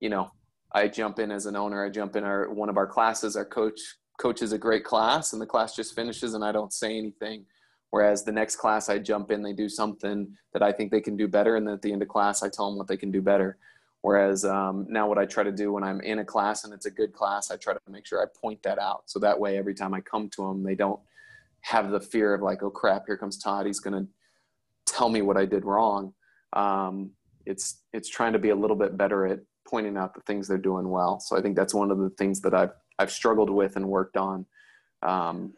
you 0.00 0.10
know, 0.10 0.32
I 0.72 0.88
jump 0.88 1.18
in 1.18 1.30
as 1.30 1.46
an 1.46 1.54
owner, 1.54 1.84
I 1.84 1.90
jump 1.90 2.16
in 2.16 2.24
our 2.24 2.50
one 2.50 2.68
of 2.68 2.76
our 2.76 2.86
classes, 2.86 3.36
our 3.36 3.44
coach 3.44 3.80
coaches 4.18 4.52
a 4.52 4.58
great 4.58 4.84
class 4.84 5.32
and 5.32 5.40
the 5.40 5.46
class 5.46 5.76
just 5.76 5.94
finishes 5.94 6.34
and 6.34 6.44
I 6.44 6.52
don't 6.52 6.72
say 6.72 6.98
anything. 6.98 7.44
Whereas 7.90 8.24
the 8.24 8.32
next 8.32 8.56
class 8.56 8.88
I 8.88 8.98
jump 8.98 9.30
in, 9.30 9.42
they 9.42 9.52
do 9.52 9.68
something 9.68 10.34
that 10.54 10.62
I 10.62 10.72
think 10.72 10.90
they 10.90 11.00
can 11.00 11.16
do 11.16 11.28
better. 11.28 11.56
And 11.56 11.66
then 11.66 11.74
at 11.74 11.82
the 11.82 11.92
end 11.92 12.02
of 12.02 12.08
class, 12.08 12.42
I 12.42 12.48
tell 12.48 12.68
them 12.68 12.78
what 12.78 12.88
they 12.88 12.96
can 12.96 13.10
do 13.10 13.20
better. 13.20 13.58
Whereas 14.02 14.44
um, 14.44 14.86
now, 14.88 15.08
what 15.08 15.18
I 15.18 15.26
try 15.26 15.44
to 15.44 15.52
do 15.52 15.72
when 15.72 15.84
I'm 15.84 16.00
in 16.00 16.18
a 16.18 16.24
class 16.24 16.64
and 16.64 16.74
it's 16.74 16.86
a 16.86 16.90
good 16.90 17.12
class, 17.12 17.52
I 17.52 17.56
try 17.56 17.72
to 17.72 17.80
make 17.88 18.04
sure 18.04 18.20
I 18.20 18.26
point 18.40 18.60
that 18.64 18.78
out. 18.80 19.04
So 19.06 19.20
that 19.20 19.38
way, 19.38 19.56
every 19.56 19.74
time 19.74 19.94
I 19.94 20.00
come 20.00 20.28
to 20.30 20.42
them, 20.42 20.64
they 20.64 20.74
don't 20.74 21.00
have 21.60 21.92
the 21.92 22.00
fear 22.00 22.34
of 22.34 22.42
like, 22.42 22.64
oh 22.64 22.70
crap, 22.70 23.04
here 23.06 23.16
comes 23.16 23.38
Todd. 23.38 23.66
He's 23.66 23.78
going 23.78 24.04
to 24.04 24.10
tell 24.86 25.08
me 25.08 25.22
what 25.22 25.36
I 25.36 25.46
did 25.46 25.64
wrong. 25.64 26.12
Um, 26.52 27.12
it's 27.46 27.82
it's 27.92 28.08
trying 28.08 28.32
to 28.32 28.40
be 28.40 28.50
a 28.50 28.56
little 28.56 28.76
bit 28.76 28.96
better 28.96 29.26
at 29.26 29.38
pointing 29.68 29.96
out 29.96 30.14
the 30.14 30.20
things 30.22 30.48
they're 30.48 30.58
doing 30.58 30.88
well. 30.88 31.20
So 31.20 31.36
I 31.36 31.40
think 31.40 31.56
that's 31.56 31.72
one 31.74 31.92
of 31.92 31.98
the 31.98 32.10
things 32.10 32.40
that 32.42 32.54
I've 32.54 32.72
I've 32.98 33.10
struggled 33.10 33.50
with 33.50 33.76
and 33.76 33.88
worked 33.88 34.16
on, 34.16 34.46
um, 35.02 35.54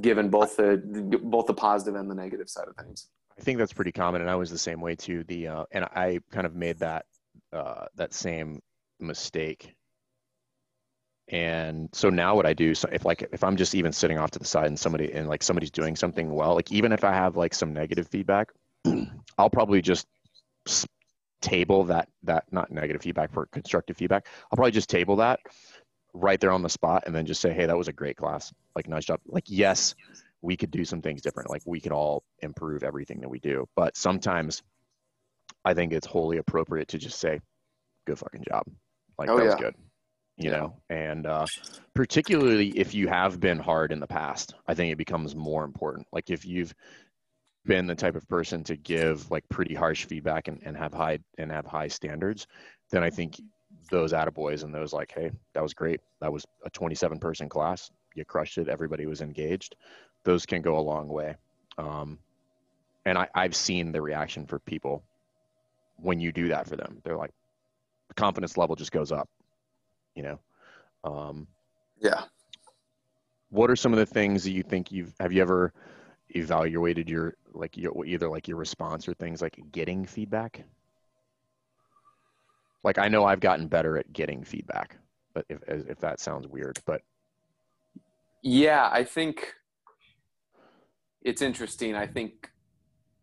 given 0.00 0.30
both 0.30 0.56
the 0.56 0.82
both 1.22 1.46
the 1.46 1.54
positive 1.54 1.94
and 1.94 2.10
the 2.10 2.14
negative 2.14 2.48
side 2.48 2.66
of 2.68 2.76
things. 2.76 3.06
I 3.38 3.40
think 3.40 3.58
that's 3.58 3.72
pretty 3.72 3.92
common, 3.92 4.20
and 4.20 4.30
I 4.30 4.34
was 4.34 4.50
the 4.50 4.58
same 4.58 4.80
way 4.80 4.96
too. 4.96 5.24
The 5.24 5.48
uh, 5.48 5.64
and 5.70 5.84
I 5.84 6.20
kind 6.30 6.46
of 6.46 6.54
made 6.54 6.80
that 6.80 7.06
uh, 7.52 7.86
that 7.96 8.14
same 8.14 8.60
mistake. 9.00 9.74
And 11.28 11.88
so 11.92 12.10
now 12.10 12.34
what 12.34 12.46
I 12.46 12.52
do, 12.52 12.74
so 12.74 12.88
if 12.92 13.04
like 13.04 13.28
if 13.32 13.44
I'm 13.44 13.56
just 13.56 13.74
even 13.74 13.92
sitting 13.92 14.18
off 14.18 14.32
to 14.32 14.38
the 14.38 14.44
side 14.44 14.66
and 14.66 14.78
somebody 14.78 15.12
and 15.12 15.28
like 15.28 15.42
somebody's 15.42 15.70
doing 15.70 15.96
something 15.96 16.30
well, 16.32 16.54
like 16.54 16.72
even 16.72 16.92
if 16.92 17.04
I 17.04 17.12
have 17.12 17.36
like 17.36 17.54
some 17.54 17.72
negative 17.72 18.08
feedback, 18.08 18.48
I'll 19.38 19.50
probably 19.50 19.80
just 19.80 20.06
table 21.40 21.84
that 21.84 22.08
that 22.22 22.44
not 22.52 22.70
negative 22.70 23.02
feedback 23.02 23.32
for 23.32 23.46
constructive 23.46 23.96
feedback. 23.96 24.26
I'll 24.50 24.56
probably 24.56 24.72
just 24.72 24.90
table 24.90 25.16
that 25.16 25.40
right 26.14 26.40
there 26.40 26.52
on 26.52 26.62
the 26.62 26.68
spot 26.68 27.04
and 27.06 27.14
then 27.14 27.24
just 27.24 27.40
say, 27.40 27.52
hey, 27.52 27.66
that 27.66 27.78
was 27.78 27.88
a 27.88 27.92
great 27.92 28.16
class. 28.16 28.52
Like 28.76 28.88
nice 28.88 29.04
job. 29.04 29.20
Like 29.26 29.44
yes, 29.46 29.94
we 30.42 30.56
could 30.56 30.70
do 30.70 30.84
some 30.84 31.00
things 31.00 31.22
different. 31.22 31.50
Like 31.50 31.62
we 31.64 31.80
could 31.80 31.92
all 31.92 32.24
improve 32.40 32.82
everything 32.82 33.20
that 33.20 33.28
we 33.28 33.38
do. 33.38 33.66
But 33.76 33.96
sometimes 33.96 34.62
I 35.64 35.74
think 35.74 35.92
it's 35.92 36.06
wholly 36.06 36.38
appropriate 36.38 36.88
to 36.88 36.98
just 36.98 37.18
say, 37.18 37.40
"Good 38.06 38.18
fucking 38.18 38.44
job." 38.48 38.64
Like 39.18 39.28
oh, 39.28 39.36
that 39.36 39.44
yeah. 39.44 39.50
was 39.50 39.60
good. 39.60 39.74
you 40.38 40.50
know, 40.50 40.74
and 40.90 41.26
uh, 41.26 41.46
particularly 41.94 42.70
if 42.70 42.94
you 42.94 43.06
have 43.06 43.38
been 43.38 43.58
hard 43.58 43.92
in 43.92 44.00
the 44.00 44.06
past, 44.06 44.54
I 44.66 44.74
think 44.74 44.92
it 44.92 44.96
becomes 44.96 45.36
more 45.36 45.64
important. 45.64 46.06
Like 46.12 46.30
if 46.30 46.44
you've 46.44 46.74
been 47.64 47.86
the 47.86 47.94
type 47.94 48.16
of 48.16 48.28
person 48.28 48.64
to 48.64 48.76
give 48.76 49.30
like 49.30 49.48
pretty 49.48 49.74
harsh 49.74 50.04
feedback 50.06 50.48
and, 50.48 50.60
and 50.64 50.76
have 50.76 50.92
high 50.92 51.18
and 51.38 51.52
have 51.52 51.66
high 51.66 51.88
standards, 51.88 52.46
then 52.90 53.04
I 53.04 53.10
think 53.10 53.40
those 53.90 54.12
attaboys 54.12 54.64
and 54.64 54.74
those 54.74 54.92
like, 54.92 55.12
hey, 55.14 55.30
that 55.54 55.62
was 55.62 55.74
great. 55.74 56.00
That 56.20 56.32
was 56.32 56.44
a 56.64 56.70
27 56.70 57.18
person 57.18 57.48
class. 57.48 57.90
You 58.14 58.24
crushed 58.24 58.58
it. 58.58 58.68
Everybody 58.68 59.06
was 59.06 59.20
engaged. 59.20 59.76
Those 60.24 60.46
can 60.46 60.62
go 60.62 60.78
a 60.78 60.80
long 60.80 61.08
way. 61.08 61.36
Um, 61.78 62.18
and 63.04 63.18
I, 63.18 63.28
I've 63.34 63.56
seen 63.56 63.92
the 63.92 64.02
reaction 64.02 64.46
for 64.46 64.58
people 64.60 65.02
when 66.02 66.20
you 66.20 66.32
do 66.32 66.48
that 66.48 66.68
for 66.68 66.76
them. 66.76 67.00
They're 67.04 67.16
like, 67.16 67.32
the 68.08 68.14
confidence 68.14 68.56
level 68.56 68.76
just 68.76 68.92
goes 68.92 69.12
up, 69.12 69.28
you 70.14 70.22
know? 70.22 70.38
Um, 71.04 71.46
Yeah. 72.00 72.24
what 73.50 73.70
are 73.70 73.76
some 73.76 73.92
of 73.92 73.98
the 73.98 74.06
things 74.06 74.44
that 74.44 74.50
you 74.52 74.62
think 74.62 74.90
you've 74.90 75.12
have 75.20 75.32
you 75.32 75.42
ever 75.42 75.72
evaluated 76.30 77.08
your 77.08 77.34
like 77.52 77.76
your 77.76 78.04
either 78.06 78.28
like 78.28 78.48
your 78.48 78.56
response 78.56 79.06
or 79.06 79.14
things 79.14 79.42
like 79.42 79.58
getting 79.72 80.06
feedback 80.06 80.64
like 82.82 82.98
i 82.98 83.08
know 83.08 83.24
i've 83.24 83.40
gotten 83.40 83.68
better 83.68 83.98
at 83.98 84.10
getting 84.12 84.42
feedback 84.42 84.96
but 85.34 85.44
if 85.50 85.58
if 85.68 85.98
that 85.98 86.20
sounds 86.20 86.46
weird 86.48 86.78
but 86.86 87.02
Yeah, 88.42 88.88
I 88.92 89.04
think 89.04 89.54
it's 91.22 91.42
interesting. 91.42 91.94
I 91.94 92.06
think 92.06 92.50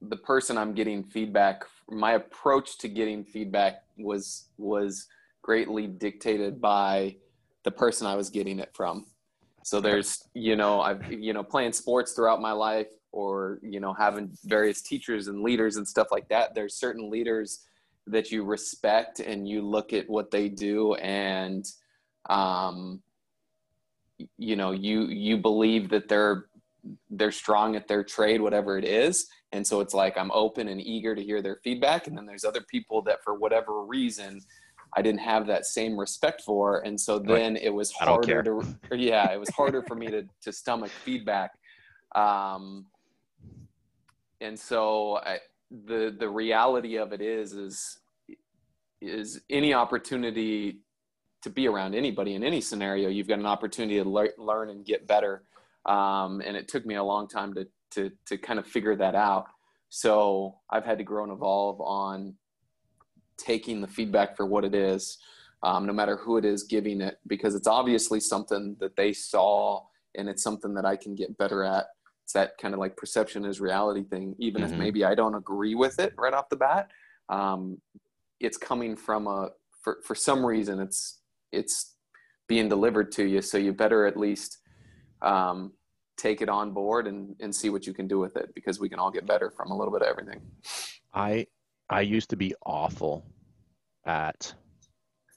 the 0.02 0.16
person 0.16 0.58
I'm 0.58 0.74
getting 0.74 1.04
feedback, 1.04 1.66
my 1.92 2.14
approach 2.14 2.78
to 2.80 2.88
getting 2.88 3.24
feedback 3.24 3.84
was 3.98 4.50
was 4.58 5.08
greatly 5.42 5.88
dictated 5.88 6.62
by 6.62 7.16
the 7.64 7.72
person 7.72 8.08
I 8.08 8.16
was 8.16 8.30
getting 8.30 8.60
it 8.60 8.70
from. 8.74 9.06
So 9.64 9.82
there's, 9.82 10.24
you 10.34 10.56
know, 10.56 10.82
I've 10.82 11.12
you 11.12 11.34
know 11.34 11.44
playing 11.44 11.74
sports 11.74 12.14
throughout 12.14 12.42
my 12.42 12.52
life, 12.52 12.88
or 13.12 13.60
you 13.62 13.80
know 13.80 13.94
having 13.94 14.32
various 14.46 14.82
teachers 14.82 15.28
and 15.28 15.42
leaders 15.42 15.78
and 15.78 15.88
stuff 15.88 16.08
like 16.12 16.30
that. 16.30 16.56
There's 16.56 16.76
certain 16.76 17.10
leaders 17.10 17.66
that 18.08 18.32
you 18.32 18.44
respect 18.44 19.20
and 19.20 19.48
you 19.48 19.62
look 19.62 19.94
at 19.94 20.10
what 20.10 20.32
they 20.32 20.50
do 20.50 20.96
and 20.96 21.66
um, 22.30 23.02
you 24.38 24.56
know 24.56 24.72
you 24.72 25.04
you 25.04 25.38
believe 25.38 25.90
that 25.90 26.08
they're 26.08 26.46
they're 27.10 27.32
strong 27.32 27.76
at 27.76 27.88
their 27.88 28.04
trade 28.04 28.42
whatever 28.42 28.78
it 28.78 28.86
is. 28.86 29.28
And 29.52 29.66
so 29.66 29.80
it's 29.80 29.94
like 29.94 30.18
i'm 30.18 30.32
open 30.32 30.68
and 30.68 30.82
eager 30.82 31.16
to 31.16 31.24
hear 31.24 31.42
their 31.42 31.60
feedback. 31.64 32.08
And 32.08 32.18
then 32.18 32.26
there's 32.26 32.46
other 32.46 32.62
people 32.62 33.02
that 33.04 33.24
for 33.24 33.36
whatever 33.36 33.84
reason 33.84 34.42
i 34.96 35.02
didn't 35.02 35.22
have 35.22 35.48
that 35.48 35.66
same 35.66 36.00
respect 36.00 36.42
for. 36.42 36.80
And 36.86 37.00
so 37.00 37.20
then 37.20 37.56
it 37.56 37.74
was 37.74 37.92
harder 37.92 38.44
to 38.44 38.98
yeah 38.98 39.32
it 39.32 39.40
was 39.40 39.50
harder 39.56 39.84
for 39.84 39.96
me 39.96 40.08
to 40.08 40.24
to 40.42 40.52
stomach 40.52 40.92
feedback. 40.92 41.52
Um 42.16 42.86
and 44.42 44.58
so 44.58 45.18
I, 45.18 45.40
the 45.86 46.16
the 46.18 46.30
reality 46.30 46.98
of 46.98 47.14
it 47.14 47.22
is 47.22 47.54
is 47.54 48.00
is 49.02 49.42
any 49.50 49.74
opportunity 49.74 50.80
to 51.42 51.50
be 51.50 51.68
around 51.68 51.96
anybody 51.96 52.36
in 52.36 52.44
any 52.44 52.62
scenario, 52.62 53.10
you've 53.10 53.28
got 53.28 53.40
an 53.40 53.46
opportunity 53.46 53.98
to 54.02 54.08
lear- 54.08 54.34
learn 54.38 54.70
and 54.70 54.86
get 54.86 55.08
better. 55.08 55.44
Um, 55.86 56.42
and 56.46 56.56
it 56.58 56.68
took 56.68 56.86
me 56.86 56.96
a 56.96 57.04
long 57.04 57.28
time 57.28 57.54
to, 57.56 57.68
to, 57.92 58.12
to 58.28 58.38
kind 58.38 58.60
of 58.60 58.68
figure 58.68 58.96
that 58.96 59.16
out. 59.16 59.46
So 59.90 60.56
I've 60.70 60.86
had 60.86 60.98
to 61.00 61.04
grow 61.04 61.24
and 61.24 61.32
evolve 61.32 61.82
on 61.82 62.36
taking 63.38 63.82
the 63.82 63.88
feedback 63.88 64.36
for 64.36 64.46
what 64.46 64.66
it 64.66 64.76
is, 64.76 65.18
um, 65.64 65.86
no 65.86 65.94
matter 65.94 66.18
who 66.18 66.38
it 66.38 66.46
is 66.46 66.64
giving 66.64 67.02
it, 67.02 67.18
because 67.28 67.56
it's 67.56 67.68
obviously 67.68 68.20
something 68.20 68.76
that 68.80 68.96
they 68.96 69.14
saw 69.14 69.82
and 70.16 70.28
it's 70.30 70.44
something 70.44 70.74
that 70.74 70.86
I 70.86 70.96
can 70.96 71.16
get 71.16 71.38
better 71.38 71.64
at. 71.64 71.88
It's 72.24 72.34
that 72.34 72.58
kind 72.62 72.74
of 72.74 72.80
like 72.80 72.98
perception 72.98 73.46
is 73.46 73.60
reality 73.60 74.04
thing, 74.04 74.36
even 74.38 74.62
Mhm. 74.62 74.72
if 74.74 74.78
maybe 74.78 75.04
I 75.04 75.16
don't 75.16 75.36
agree 75.36 75.74
with 75.74 76.00
it 76.00 76.14
right 76.18 76.34
off 76.34 76.50
the 76.50 76.56
bat. 76.58 76.92
Um, 77.30 77.82
it's 78.40 78.58
coming 78.58 78.96
from 78.96 79.28
a, 79.28 79.52
for, 79.82 80.00
for 80.04 80.16
some 80.16 80.46
reason, 80.46 80.80
it's 80.80 81.22
it's 81.52 81.96
being 82.48 82.70
delivered 82.70 83.12
to 83.14 83.24
you 83.26 83.42
so 83.42 83.58
you 83.58 83.74
better 83.74 84.06
at 84.06 84.18
least 84.18 84.60
um, 85.22 85.74
take 86.18 86.42
it 86.42 86.50
on 86.50 86.72
board 86.72 87.08
and, 87.08 87.36
and 87.40 87.56
see 87.56 87.70
what 87.70 87.88
you 87.88 87.94
can 87.94 88.08
do 88.08 88.20
with 88.20 88.36
it 88.36 88.54
because 88.54 88.80
we 88.80 88.90
can 88.90 89.00
all 89.00 89.10
get 89.10 89.26
better 89.26 89.50
from 89.50 89.72
a 89.72 89.78
little 89.78 89.94
bit 89.94 90.02
of 90.02 90.08
everything. 90.08 90.42
I 91.14 91.48
i 91.90 92.02
used 92.02 92.30
to 92.30 92.36
be 92.36 92.54
awful 92.66 93.26
at 94.06 94.54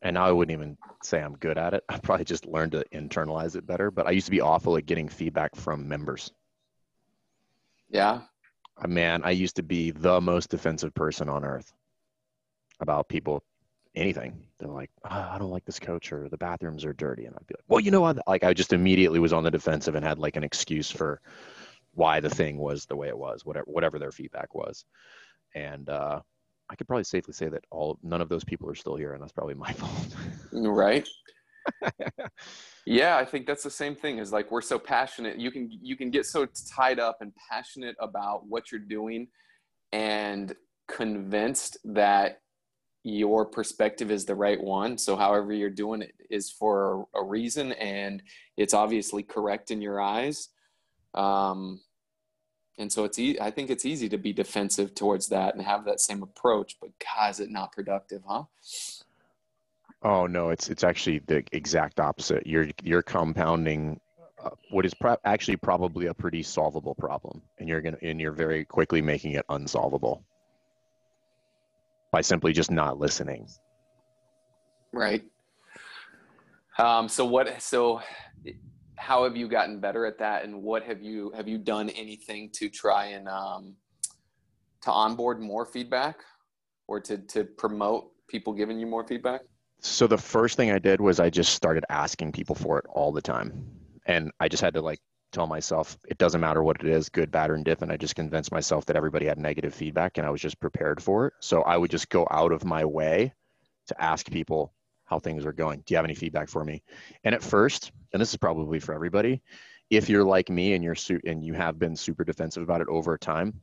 and 0.02 0.14
now 0.14 0.26
i 0.26 0.32
wouldn't 0.32 0.52
even 0.52 0.76
say 1.02 1.22
i'm 1.22 1.36
good 1.36 1.56
at 1.56 1.72
it. 1.72 1.82
I 1.88 1.98
probably 1.98 2.26
just 2.26 2.46
learned 2.46 2.72
to 2.72 2.84
internalize 2.92 3.56
it 3.56 3.66
better 3.66 3.90
but 3.90 4.06
i 4.06 4.10
used 4.10 4.26
to 4.26 4.30
be 4.30 4.40
awful 4.40 4.76
at 4.76 4.86
getting 4.86 5.08
feedback 5.08 5.56
from 5.56 5.88
members. 5.88 6.30
Yeah. 7.88 8.22
Man, 8.86 9.22
I 9.22 9.30
used 9.30 9.56
to 9.56 9.62
be 9.62 9.90
the 9.90 10.20
most 10.20 10.50
defensive 10.50 10.94
person 10.94 11.28
on 11.28 11.44
earth 11.44 11.72
about 12.80 13.08
people, 13.08 13.44
anything. 13.94 14.46
They're 14.58 14.68
like, 14.68 14.90
"Ah, 15.04 15.34
I 15.34 15.38
don't 15.38 15.50
like 15.50 15.64
this 15.64 15.78
coach, 15.78 16.12
or 16.12 16.28
the 16.28 16.36
bathrooms 16.36 16.84
are 16.84 16.92
dirty, 16.92 17.24
and 17.26 17.34
I'd 17.34 17.46
be 17.46 17.54
like, 17.54 17.64
well, 17.68 17.80
you 17.80 17.90
know 17.90 18.00
what? 18.00 18.18
Like, 18.26 18.44
I 18.44 18.54
just 18.54 18.72
immediately 18.72 19.18
was 19.18 19.32
on 19.32 19.44
the 19.44 19.50
defensive 19.50 19.94
and 19.94 20.04
had 20.04 20.18
like 20.18 20.36
an 20.36 20.44
excuse 20.44 20.90
for 20.90 21.20
why 21.94 22.20
the 22.20 22.30
thing 22.30 22.56
was 22.58 22.86
the 22.86 22.96
way 22.96 23.08
it 23.08 23.18
was, 23.18 23.44
whatever 23.44 23.66
whatever 23.66 23.98
their 23.98 24.12
feedback 24.12 24.54
was, 24.54 24.84
and 25.54 25.88
uh, 25.88 26.20
I 26.70 26.74
could 26.76 26.88
probably 26.88 27.04
safely 27.04 27.34
say 27.34 27.48
that 27.48 27.64
all 27.70 27.98
none 28.02 28.20
of 28.22 28.28
those 28.28 28.44
people 28.44 28.68
are 28.70 28.74
still 28.74 28.96
here, 28.96 29.12
and 29.12 29.22
that's 29.22 29.32
probably 29.32 29.54
my 29.54 29.72
fault. 29.74 30.14
right 30.52 31.08
yeah 32.86 33.16
i 33.16 33.24
think 33.24 33.46
that's 33.46 33.62
the 33.62 33.70
same 33.70 33.94
thing 33.94 34.18
is 34.18 34.32
like 34.32 34.50
we're 34.50 34.60
so 34.60 34.78
passionate 34.78 35.38
you 35.38 35.50
can 35.50 35.68
you 35.70 35.96
can 35.96 36.10
get 36.10 36.26
so 36.26 36.46
tied 36.74 36.98
up 36.98 37.18
and 37.20 37.32
passionate 37.50 37.94
about 38.00 38.44
what 38.48 38.72
you're 38.72 38.80
doing 38.80 39.28
and 39.92 40.54
convinced 40.88 41.78
that 41.84 42.40
your 43.04 43.44
perspective 43.44 44.10
is 44.10 44.24
the 44.24 44.34
right 44.34 44.60
one. 44.60 44.98
So 44.98 45.16
however 45.16 45.52
you're 45.52 45.70
doing 45.70 46.02
it 46.02 46.14
is 46.30 46.50
for 46.50 47.06
a 47.14 47.22
reason 47.22 47.72
and 47.72 48.22
it's 48.56 48.74
obviously 48.74 49.22
correct 49.22 49.70
in 49.70 49.82
your 49.82 50.00
eyes. 50.00 50.48
Um, 51.14 51.80
and 52.78 52.90
so 52.90 53.04
it's 53.04 53.18
e- 53.18 53.38
i 53.38 53.50
think 53.50 53.68
it's 53.68 53.84
easy 53.84 54.08
to 54.08 54.16
be 54.16 54.32
defensive 54.32 54.94
towards 54.94 55.28
that 55.28 55.54
and 55.54 55.62
have 55.62 55.84
that 55.84 56.00
same 56.00 56.22
approach 56.22 56.78
but 56.80 56.88
god 56.98 57.30
is 57.30 57.38
it 57.38 57.50
not 57.50 57.70
productive 57.70 58.22
huh? 58.26 58.44
Oh 60.02 60.26
no, 60.26 60.50
it's 60.50 60.68
it's 60.68 60.82
actually 60.82 61.20
the 61.20 61.44
exact 61.52 62.00
opposite. 62.00 62.46
You're 62.46 62.68
you're 62.82 63.02
compounding 63.02 64.00
uh, 64.42 64.50
what 64.70 64.84
is 64.84 64.94
pro- 64.94 65.16
actually 65.24 65.56
probably 65.56 66.06
a 66.06 66.14
pretty 66.14 66.42
solvable 66.42 66.94
problem, 66.96 67.40
and 67.58 67.68
you're 67.68 67.80
gonna 67.80 67.98
and 68.02 68.20
you're 68.20 68.32
very 68.32 68.64
quickly 68.64 69.00
making 69.00 69.32
it 69.32 69.44
unsolvable 69.48 70.24
by 72.12 72.20
simply 72.20 72.52
just 72.52 72.70
not 72.70 72.98
listening. 72.98 73.48
Right. 74.92 75.24
Um, 76.78 77.08
so 77.08 77.24
what? 77.24 77.60
So 77.60 78.00
how 78.96 79.24
have 79.24 79.36
you 79.36 79.48
gotten 79.48 79.80
better 79.80 80.06
at 80.06 80.18
that, 80.18 80.44
and 80.44 80.62
what 80.62 80.84
have 80.84 81.02
you 81.02 81.32
have 81.34 81.48
you 81.48 81.58
done 81.58 81.90
anything 81.90 82.50
to 82.52 82.68
try 82.68 83.06
and 83.06 83.28
um, 83.28 83.74
to 84.82 84.92
onboard 84.92 85.40
more 85.40 85.66
feedback, 85.66 86.20
or 86.86 87.00
to 87.00 87.18
to 87.18 87.44
promote 87.44 88.10
people 88.28 88.52
giving 88.52 88.78
you 88.78 88.86
more 88.86 89.06
feedback? 89.06 89.40
So 89.80 90.06
the 90.06 90.18
first 90.18 90.56
thing 90.56 90.70
I 90.70 90.78
did 90.78 91.00
was 91.00 91.18
I 91.18 91.28
just 91.28 91.54
started 91.54 91.84
asking 91.88 92.32
people 92.32 92.54
for 92.54 92.78
it 92.78 92.84
all 92.88 93.10
the 93.10 93.22
time, 93.22 93.66
and 94.06 94.30
I 94.38 94.48
just 94.48 94.62
had 94.62 94.74
to 94.74 94.80
like 94.80 95.00
tell 95.32 95.46
myself 95.46 95.96
it 96.08 96.18
doesn't 96.18 96.40
matter 96.40 96.62
what 96.62 96.80
it 96.80 96.86
is, 96.86 97.08
good, 97.08 97.30
bad, 97.30 97.50
or 97.50 97.54
indifferent. 97.54 97.92
I 97.92 97.96
just 97.96 98.14
convinced 98.14 98.52
myself 98.52 98.86
that 98.86 98.96
everybody 98.96 99.26
had 99.26 99.38
negative 99.38 99.74
feedback, 99.74 100.18
and 100.18 100.26
I 100.26 100.30
was 100.30 100.40
just 100.40 100.60
prepared 100.60 101.02
for 101.02 101.26
it. 101.26 101.32
So 101.40 101.62
I 101.62 101.76
would 101.76 101.90
just 101.90 102.08
go 102.08 102.26
out 102.30 102.52
of 102.52 102.64
my 102.64 102.84
way 102.84 103.32
to 103.88 104.02
ask 104.02 104.30
people 104.30 104.72
how 105.04 105.18
things 105.18 105.44
are 105.44 105.52
going. 105.52 105.82
Do 105.84 105.92
you 105.92 105.96
have 105.96 106.04
any 106.04 106.14
feedback 106.14 106.48
for 106.48 106.64
me? 106.64 106.82
And 107.24 107.34
at 107.34 107.42
first, 107.42 107.92
and 108.12 108.20
this 108.20 108.30
is 108.30 108.36
probably 108.36 108.78
for 108.78 108.94
everybody, 108.94 109.42
if 109.90 110.08
you're 110.08 110.24
like 110.24 110.48
me 110.48 110.74
and 110.74 110.82
you're 110.82 110.94
su- 110.94 111.20
and 111.26 111.44
you 111.44 111.52
have 111.54 111.78
been 111.78 111.96
super 111.96 112.24
defensive 112.24 112.62
about 112.62 112.80
it 112.80 112.88
over 112.88 113.18
time, 113.18 113.60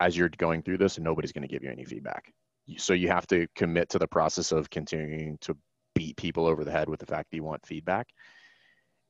as 0.00 0.16
you're 0.16 0.28
going 0.28 0.62
through 0.62 0.78
this, 0.78 0.98
nobody's 0.98 1.32
going 1.32 1.46
to 1.46 1.52
give 1.52 1.62
you 1.62 1.70
any 1.70 1.84
feedback. 1.84 2.32
So 2.76 2.92
you 2.92 3.08
have 3.08 3.26
to 3.28 3.46
commit 3.56 3.88
to 3.90 3.98
the 3.98 4.06
process 4.06 4.52
of 4.52 4.70
continuing 4.70 5.38
to 5.42 5.56
beat 5.94 6.16
people 6.16 6.46
over 6.46 6.64
the 6.64 6.70
head 6.70 6.88
with 6.88 7.00
the 7.00 7.06
fact 7.06 7.30
that 7.30 7.36
you 7.36 7.42
want 7.42 7.66
feedback. 7.66 8.08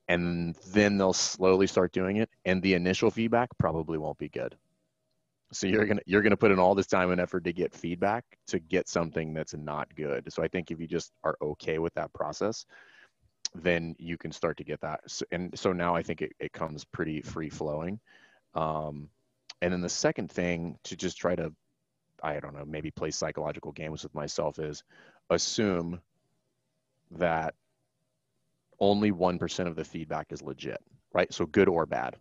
And 0.07 0.55
then 0.73 0.97
they'll 0.97 1.13
slowly 1.13 1.67
start 1.67 1.93
doing 1.93 2.17
it. 2.17 2.29
And 2.45 2.61
the 2.61 2.73
initial 2.73 3.09
feedback 3.09 3.49
probably 3.57 3.97
won't 3.97 4.17
be 4.17 4.29
good. 4.29 4.55
So 5.53 5.67
you're 5.67 5.85
gonna 5.85 6.01
you're 6.05 6.23
gonna 6.23 6.35
put 6.35 6.51
in 6.51 6.59
all 6.59 6.73
this 6.75 6.87
time 6.87 7.11
and 7.11 7.21
effort 7.21 7.43
to 7.43 7.53
get 7.53 7.73
feedback 7.73 8.25
to 8.47 8.59
get 8.59 8.89
something 8.89 9.33
that's 9.33 9.53
not 9.53 9.93
good. 9.95 10.33
So 10.33 10.43
I 10.43 10.47
think 10.47 10.71
if 10.71 10.79
you 10.79 10.87
just 10.87 11.11
are 11.23 11.37
okay 11.41 11.77
with 11.77 11.93
that 11.93 12.11
process, 12.11 12.65
then 13.53 13.95
you 13.99 14.17
can 14.17 14.31
start 14.31 14.57
to 14.57 14.63
get 14.63 14.81
that. 14.81 15.01
So, 15.07 15.25
and 15.31 15.57
so 15.57 15.73
now 15.73 15.95
I 15.95 16.01
think 16.01 16.21
it, 16.21 16.33
it 16.39 16.53
comes 16.53 16.85
pretty 16.85 17.21
free 17.21 17.49
flowing. 17.49 17.99
Um, 18.55 19.09
and 19.61 19.71
then 19.71 19.81
the 19.81 19.89
second 19.89 20.31
thing 20.31 20.77
to 20.85 20.95
just 20.95 21.17
try 21.17 21.35
to, 21.35 21.53
I 22.21 22.39
don't 22.39 22.55
know, 22.55 22.65
maybe 22.65 22.91
play 22.91 23.11
psychological 23.11 23.71
games 23.71 24.03
with 24.03 24.15
myself 24.15 24.59
is 24.59 24.83
assume 25.29 26.01
that 27.11 27.53
only 28.83 29.11
1% 29.11 29.67
of 29.67 29.75
the 29.77 29.85
feedback 29.85 30.27
is 30.31 30.41
legit, 30.41 30.81
right? 31.13 31.33
So 31.33 31.45
good 31.45 31.69
or 31.69 31.85
bad, 31.85 32.17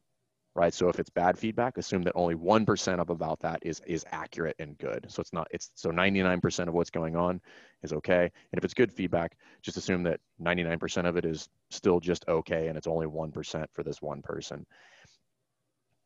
right? 0.54 0.72
So 0.72 0.88
if 0.88 1.00
it's 1.00 1.10
bad 1.10 1.36
feedback, 1.36 1.76
assume 1.76 2.02
that 2.02 2.12
only 2.14 2.36
1% 2.36 3.00
of 3.00 3.10
about 3.10 3.40
that 3.40 3.58
is 3.62 3.80
is 3.84 4.04
accurate 4.12 4.54
and 4.60 4.78
good. 4.78 5.06
So 5.08 5.20
it's 5.20 5.32
not 5.32 5.48
it's 5.50 5.72
so 5.74 5.90
99% 5.90 6.68
of 6.68 6.74
what's 6.74 6.90
going 6.90 7.16
on 7.16 7.40
is 7.82 7.92
okay. 7.92 8.22
And 8.22 8.58
if 8.58 8.64
it's 8.64 8.74
good 8.74 8.92
feedback, 8.92 9.36
just 9.60 9.76
assume 9.76 10.04
that 10.04 10.20
99% 10.40 11.08
of 11.08 11.16
it 11.16 11.24
is 11.24 11.48
still 11.70 11.98
just 11.98 12.24
okay 12.28 12.68
and 12.68 12.78
it's 12.78 12.86
only 12.86 13.06
1% 13.06 13.66
for 13.72 13.82
this 13.82 14.00
one 14.00 14.22
person. 14.22 14.64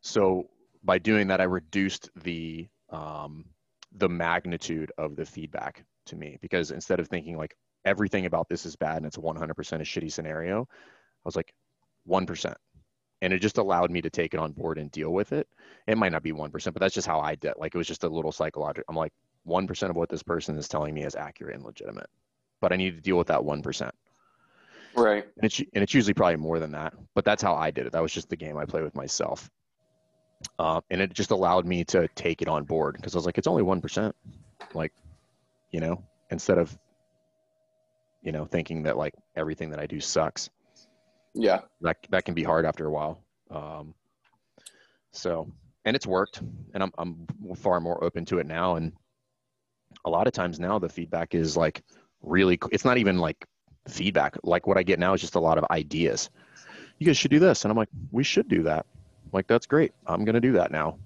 So 0.01 0.49
by 0.83 0.99
doing 0.99 1.27
that, 1.29 1.43
I 1.43 1.45
reduced 1.45 2.09
the 2.23 2.67
um, 2.89 3.45
the 3.93 4.09
magnitude 4.09 4.91
of 4.97 5.17
the 5.17 5.27
feedback 5.27 5.85
to 6.07 6.17
me 6.17 6.39
because 6.41 6.71
instead 6.71 7.01
of 7.01 7.09
thinking 7.09 7.37
like 7.37 7.57
everything 7.87 8.27
about 8.27 8.49
this 8.49 8.67
is 8.67 8.77
bad 8.77 8.99
and 8.99 9.07
it's 9.07 9.17
100% 9.17 9.49
a 9.49 9.79
shitty 9.79 10.13
scenario, 10.13 10.63
I 10.63 11.25
was 11.25 11.37
like 11.37 11.55
1%. 12.09 12.55
And 13.23 13.33
it 13.33 13.39
just 13.39 13.57
allowed 13.57 13.91
me 13.91 14.03
to 14.03 14.11
take 14.11 14.35
it 14.35 14.41
on 14.41 14.53
board 14.53 14.77
and 14.77 14.91
deal 14.91 15.11
with 15.11 15.33
it. 15.33 15.49
It 15.87 15.97
might 15.97 16.13
not 16.13 16.23
be 16.23 16.33
1%, 16.33 16.51
but 16.53 16.81
that's 16.81 16.95
just 16.95 17.07
how 17.07 17.21
I 17.21 17.35
did. 17.37 17.55
Like 17.57 17.75
it 17.75 17.79
was 17.79 17.87
just 17.87 18.05
a 18.05 18.09
little 18.09 18.33
psychological. 18.33 18.85
I'm 18.89 18.97
like 18.97 19.13
1% 19.49 19.89
of 19.89 19.97
what 19.97 20.11
this 20.11 20.23
person 20.23 20.59
is 20.59 20.69
telling 20.69 20.93
me 20.93 21.05
is 21.05 21.15
accurate 21.15 21.55
and 21.55 21.65
legitimate, 21.65 22.09
but 22.61 22.73
I 22.73 22.77
need 22.77 22.97
to 22.97 23.01
deal 23.01 23.17
with 23.17 23.29
that 23.29 23.41
1%. 23.41 23.91
Right. 24.95 25.25
And 25.37 25.45
it's, 25.45 25.59
and 25.59 25.83
it's 25.83 25.95
usually 25.95 26.15
probably 26.15 26.37
more 26.37 26.59
than 26.59 26.73
that, 26.73 26.93
but 27.15 27.25
that's 27.25 27.43
how 27.43 27.55
I 27.55 27.71
did 27.71 27.87
it. 27.87 27.93
That 27.93 28.03
was 28.03 28.13
just 28.13 28.29
the 28.29 28.37
game 28.37 28.59
I 28.59 28.65
play 28.65 28.83
with 28.83 28.95
myself. 28.95 29.49
Uh, 30.59 30.81
and 30.91 31.01
it 31.01 31.15
just 31.15 31.31
allowed 31.31 31.65
me 31.65 31.85
to 31.85 32.09
take 32.09 32.43
it 32.43 32.49
on 32.49 32.65
board 32.65 32.97
because 32.97 33.15
I 33.15 33.19
was 33.19 33.27
like, 33.27 33.39
it's 33.39 33.47
only 33.47 33.63
1%. 33.63 34.13
Like, 34.75 34.93
you 35.71 35.81
know, 35.81 36.03
instead 36.31 36.59
of, 36.59 36.77
you 38.27 38.33
know, 38.33 38.45
thinking 38.45 38.83
that 38.83 38.97
like 38.99 39.15
everything 39.37 39.71
that 39.71 39.79
I 39.79 39.87
do 39.87 40.01
sucks. 40.01 40.51
Yeah. 41.33 41.61
That, 41.81 41.99
that 42.11 42.25
can 42.25 42.35
be 42.35 42.43
hard 42.43 42.67
after 42.67 42.87
a 42.87 42.91
while. 42.91 43.23
Um, 43.53 43.95
so, 45.13 45.49
and 45.85 45.95
it's 45.95 46.09
worked 46.09 46.43
and 46.75 46.83
I'm, 46.83 46.91
I'm 46.99 47.27
far 47.55 47.79
more 47.81 48.03
open 48.03 48.25
to 48.27 48.39
it 48.39 48.47
now. 48.47 48.75
And 48.75 48.93
a 50.05 50.11
lot 50.11 50.27
of 50.27 50.33
times 50.33 50.59
now 50.59 50.77
the 50.81 50.89
feedback 50.89 51.37
is 51.37 51.57
like 51.57 51.85
really, 52.21 52.59
it's 52.73 52.85
not 52.85 52.99
even 52.99 53.19
like 53.19 53.47
feedback. 53.89 54.37
Like 54.43 54.67
what 54.67 54.77
I 54.77 54.83
get 54.83 54.99
now 54.99 55.15
is 55.15 55.21
just 55.21 55.37
a 55.37 55.41
lot 55.41 55.57
of 55.57 55.65
ideas. 55.71 56.29
You 56.99 57.07
guys 57.07 57.17
should 57.17 57.31
do 57.31 57.39
this. 57.39 57.65
And 57.65 57.71
I'm 57.71 57.77
like, 57.77 57.91
we 58.11 58.25
should 58.25 58.49
do 58.49 58.65
that. 58.65 58.87
like, 59.33 59.47
that's 59.47 59.67
great. 59.67 59.93
I'm 60.09 60.25
going 60.25 60.35
to 60.35 60.41
do 60.41 60.53
that 60.55 60.73
now. 60.73 60.99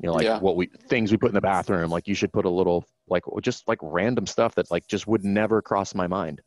You 0.00 0.06
know, 0.06 0.14
like 0.14 0.24
Yeah. 0.24 0.38
what 0.38 0.56
we, 0.56 0.68
things 0.88 1.10
we 1.10 1.18
put 1.18 1.28
in 1.28 1.34
the 1.34 1.42
bathroom, 1.42 1.90
like 1.90 2.08
you 2.08 2.14
should 2.14 2.32
put 2.32 2.46
a 2.46 2.50
little, 2.50 2.86
like 3.08 3.24
just 3.42 3.68
like 3.68 3.78
random 3.82 4.26
stuff 4.26 4.54
that 4.54 4.70
like 4.70 4.86
just 4.88 5.06
would 5.06 5.24
never 5.26 5.60
cross 5.60 5.94
my 5.94 6.06
mind. 6.06 6.40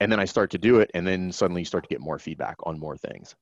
And 0.00 0.10
then 0.10 0.18
I 0.18 0.24
start 0.24 0.50
to 0.52 0.58
do 0.58 0.80
it. 0.80 0.90
And 0.94 1.06
then 1.06 1.30
suddenly 1.30 1.60
you 1.60 1.66
start 1.66 1.84
to 1.84 1.88
get 1.88 2.00
more 2.00 2.18
feedback 2.18 2.56
on 2.64 2.78
more 2.78 2.96
things. 2.96 3.34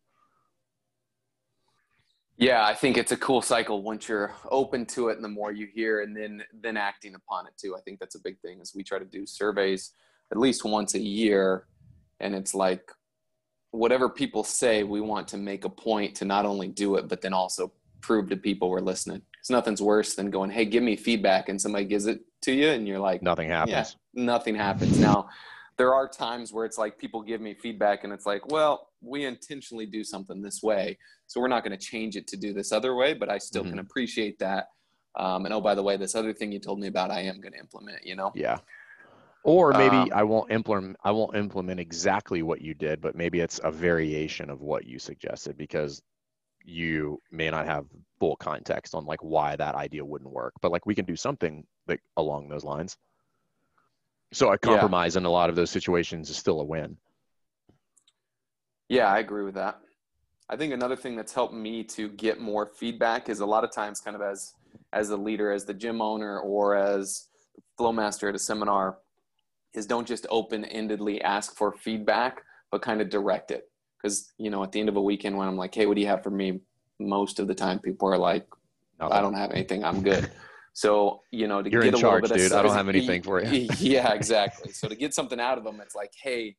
Yeah, 2.37 2.65
I 2.65 2.75
think 2.75 2.97
it's 2.97 3.11
a 3.11 3.17
cool 3.17 3.43
cycle 3.43 3.83
once 3.83 4.09
you're 4.09 4.33
open 4.51 4.87
to 4.87 5.09
it 5.09 5.17
and 5.17 5.25
the 5.25 5.29
more 5.29 5.51
you 5.51 5.67
hear 5.67 6.03
and 6.03 6.17
then 6.17 6.45
then 6.53 6.77
acting 6.77 7.17
upon 7.17 7.47
it 7.49 7.53
too. 7.61 7.75
I 7.77 7.81
think 7.81 7.99
that's 7.99 8.15
a 8.15 8.21
big 8.21 8.39
thing 8.41 8.61
is 8.61 8.75
we 8.77 8.85
try 8.85 9.01
to 9.01 9.05
do 9.05 9.27
surveys 9.27 9.93
at 10.31 10.39
least 10.39 10.65
once 10.65 10.95
a 10.95 11.01
year 11.01 11.67
and 12.21 12.37
it's 12.37 12.55
like 12.55 12.93
whatever 13.73 14.09
people 14.09 14.45
say, 14.45 14.85
we 14.85 15.01
want 15.01 15.27
to 15.29 15.37
make 15.37 15.65
a 15.65 15.69
point 15.69 16.15
to 16.17 16.25
not 16.25 16.47
only 16.47 16.69
do 16.69 16.95
it 16.95 17.09
but 17.09 17.21
then 17.23 17.33
also 17.33 17.73
prove 18.03 18.29
to 18.29 18.37
people 18.37 18.71
we're 18.71 18.81
listening. 18.81 19.21
Cuz 19.43 19.51
nothing's 19.51 19.83
worse 19.83 20.15
than 20.15 20.31
going, 20.31 20.51
"Hey, 20.53 20.65
give 20.65 20.85
me 20.85 20.95
feedback," 20.95 21.49
and 21.49 21.61
somebody 21.61 21.87
gives 21.87 22.07
it 22.07 22.21
to 22.43 22.53
you 22.53 22.69
and 22.69 22.87
you're 22.87 23.01
like, 23.01 23.21
Nothing 23.21 23.49
happens. 23.49 23.97
yeah, 24.13 24.25
nothing 24.25 24.55
happens. 24.55 24.97
Now, 25.01 25.29
there 25.79 25.95
are 25.95 26.09
times 26.09 26.53
where 26.53 26.65
it's 26.67 26.77
like 26.77 26.99
people 26.99 27.23
give 27.23 27.41
me 27.41 27.55
feedback 27.55 28.03
and 28.05 28.13
it's 28.13 28.27
like, 28.27 28.51
well, 28.51 28.89
we 29.01 29.25
intentionally 29.25 29.87
do 29.87 30.03
something 30.03 30.43
this 30.43 30.61
way. 30.63 30.99
So 31.29 31.41
we're 31.41 31.49
not 31.49 31.65
going 31.65 31.79
to 31.79 31.85
change 31.85 32.17
it 32.17 32.27
to 32.29 32.37
do 32.37 32.53
this 32.53 32.73
other 32.73 32.97
way, 32.97 33.15
but 33.15 33.31
I 33.31 33.39
still 33.39 33.63
Mhm. 33.65 33.71
can 33.71 33.79
appreciate 33.79 34.41
that. 34.41 34.71
Um, 35.15 35.45
and 35.45 35.55
oh, 35.55 35.61
by 35.61 35.75
the 35.77 35.83
way, 35.83 35.97
this 35.97 36.17
other 36.17 36.35
thing 36.35 36.51
you 36.53 36.59
told 36.59 36.81
me 36.81 36.89
about, 36.89 37.11
I 37.13 37.21
am 37.23 37.41
going 37.41 37.53
to 37.53 37.59
implement, 37.59 38.05
you 38.05 38.17
know? 38.17 38.33
Yeah. 38.35 38.59
Or 39.45 39.73
maybe 39.73 40.11
Um, 40.11 40.19
I 40.19 40.23
won't 40.25 40.51
implement 40.51 40.97
I 41.05 41.13
won't 41.13 41.37
implement 41.37 41.79
exactly 41.79 42.43
what 42.43 42.61
you 42.61 42.75
did, 42.75 43.01
but 43.01 43.15
maybe 43.15 43.39
it's 43.41 43.61
a 43.63 43.71
variation 43.71 44.51
of 44.51 44.61
what 44.61 44.85
you 44.85 44.99
suggested 44.99 45.57
because 45.57 46.03
you 46.65 47.23
may 47.31 47.49
not 47.51 47.67
have 47.67 47.87
full 48.19 48.37
context 48.37 48.95
on 48.97 49.07
like 49.07 49.23
why 49.23 49.55
that 49.57 49.77
idea 49.77 50.05
wouldn't 50.05 50.33
work. 50.33 50.55
But 50.61 50.73
like 50.73 50.87
we 50.87 50.95
can 50.97 51.05
do 51.05 51.15
something 51.17 51.65
like 51.87 52.03
along 52.17 52.49
those 52.49 52.65
lines. 52.65 52.97
So 54.33 54.53
a 54.53 54.59
compromise 54.59 55.17
in 55.17 55.25
a 55.25 55.31
lot 55.31 55.49
of 55.51 55.57
those 55.57 55.71
situations 55.71 56.29
is 56.29 56.37
still 56.37 56.61
a 56.61 56.65
win. 56.65 56.97
Yeah, 58.89 59.07
I 59.07 59.19
agree 59.19 59.45
with 59.45 59.55
that. 59.55 59.81
I 60.51 60.57
think 60.57 60.73
another 60.73 60.97
thing 60.97 61.17
that's 61.17 61.35
helped 61.35 61.55
me 61.55 61.85
to 61.85 62.09
get 62.09 62.41
more 62.41 62.67
feedback 62.67 63.29
is 63.29 63.41
a 63.41 63.47
lot 63.47 63.65
of 63.65 63.71
times 63.71 64.01
kind 64.01 64.17
of 64.17 64.23
as 64.23 64.55
as 64.93 65.11
a 65.11 65.17
leader, 65.17 65.53
as 65.53 65.65
the 65.65 65.75
gym 65.75 66.01
owner 66.01 66.41
or 66.41 66.75
as 66.75 67.29
flow 67.77 67.93
master 67.93 68.29
at 68.29 68.35
a 68.35 68.39
seminar, 68.39 68.99
is 69.75 69.87
don't 69.87 70.07
just 70.07 70.27
open-endedly 70.31 71.21
ask 71.23 71.55
for 71.55 71.73
feedback, 71.73 72.43
but 72.71 72.81
kind 72.81 73.01
of 73.01 73.11
direct 73.11 73.51
it. 73.51 73.71
Because, 73.97 74.33
you 74.39 74.51
know, 74.51 74.63
at 74.63 74.73
the 74.73 74.81
end 74.81 74.89
of 74.89 74.97
a 74.97 75.03
weekend 75.03 75.37
when 75.37 75.49
I'm 75.49 75.57
like, 75.57 75.75
hey, 75.75 75.87
what 75.87 75.95
do 75.95 76.01
you 76.01 76.07
have 76.07 76.23
for 76.23 76.31
me? 76.31 76.61
Most 76.99 77.39
of 77.39 77.47
the 77.49 77.55
time 77.55 77.79
people 77.79 78.09
are 78.09 78.19
like, 78.19 78.47
I 79.01 79.21
don't 79.21 79.35
have 79.35 79.51
anything, 79.53 79.85
I'm 79.85 80.03
good. 80.03 80.31
So, 80.79 81.23
you 81.33 81.49
know, 81.49 81.61
to 81.61 81.69
You're 81.69 81.83
get 81.83 81.89
in 81.89 81.95
a 81.97 81.99
charge, 81.99 82.23
little 82.23 82.37
bit 82.37 82.43
dude. 82.45 82.53
of 82.53 82.59
I 82.61 82.63
don't 82.63 82.77
have 82.77 82.89
anything 82.89 83.21
for 83.21 83.43
you. 83.43 83.67
yeah, 83.81 84.13
exactly. 84.15 84.71
So 84.71 84.87
to 84.87 84.95
get 84.95 85.13
something 85.13 85.41
out 85.41 85.59
of 85.59 85.65
them, 85.65 85.81
it's 85.81 85.97
like, 85.97 86.13
hey, 86.23 86.55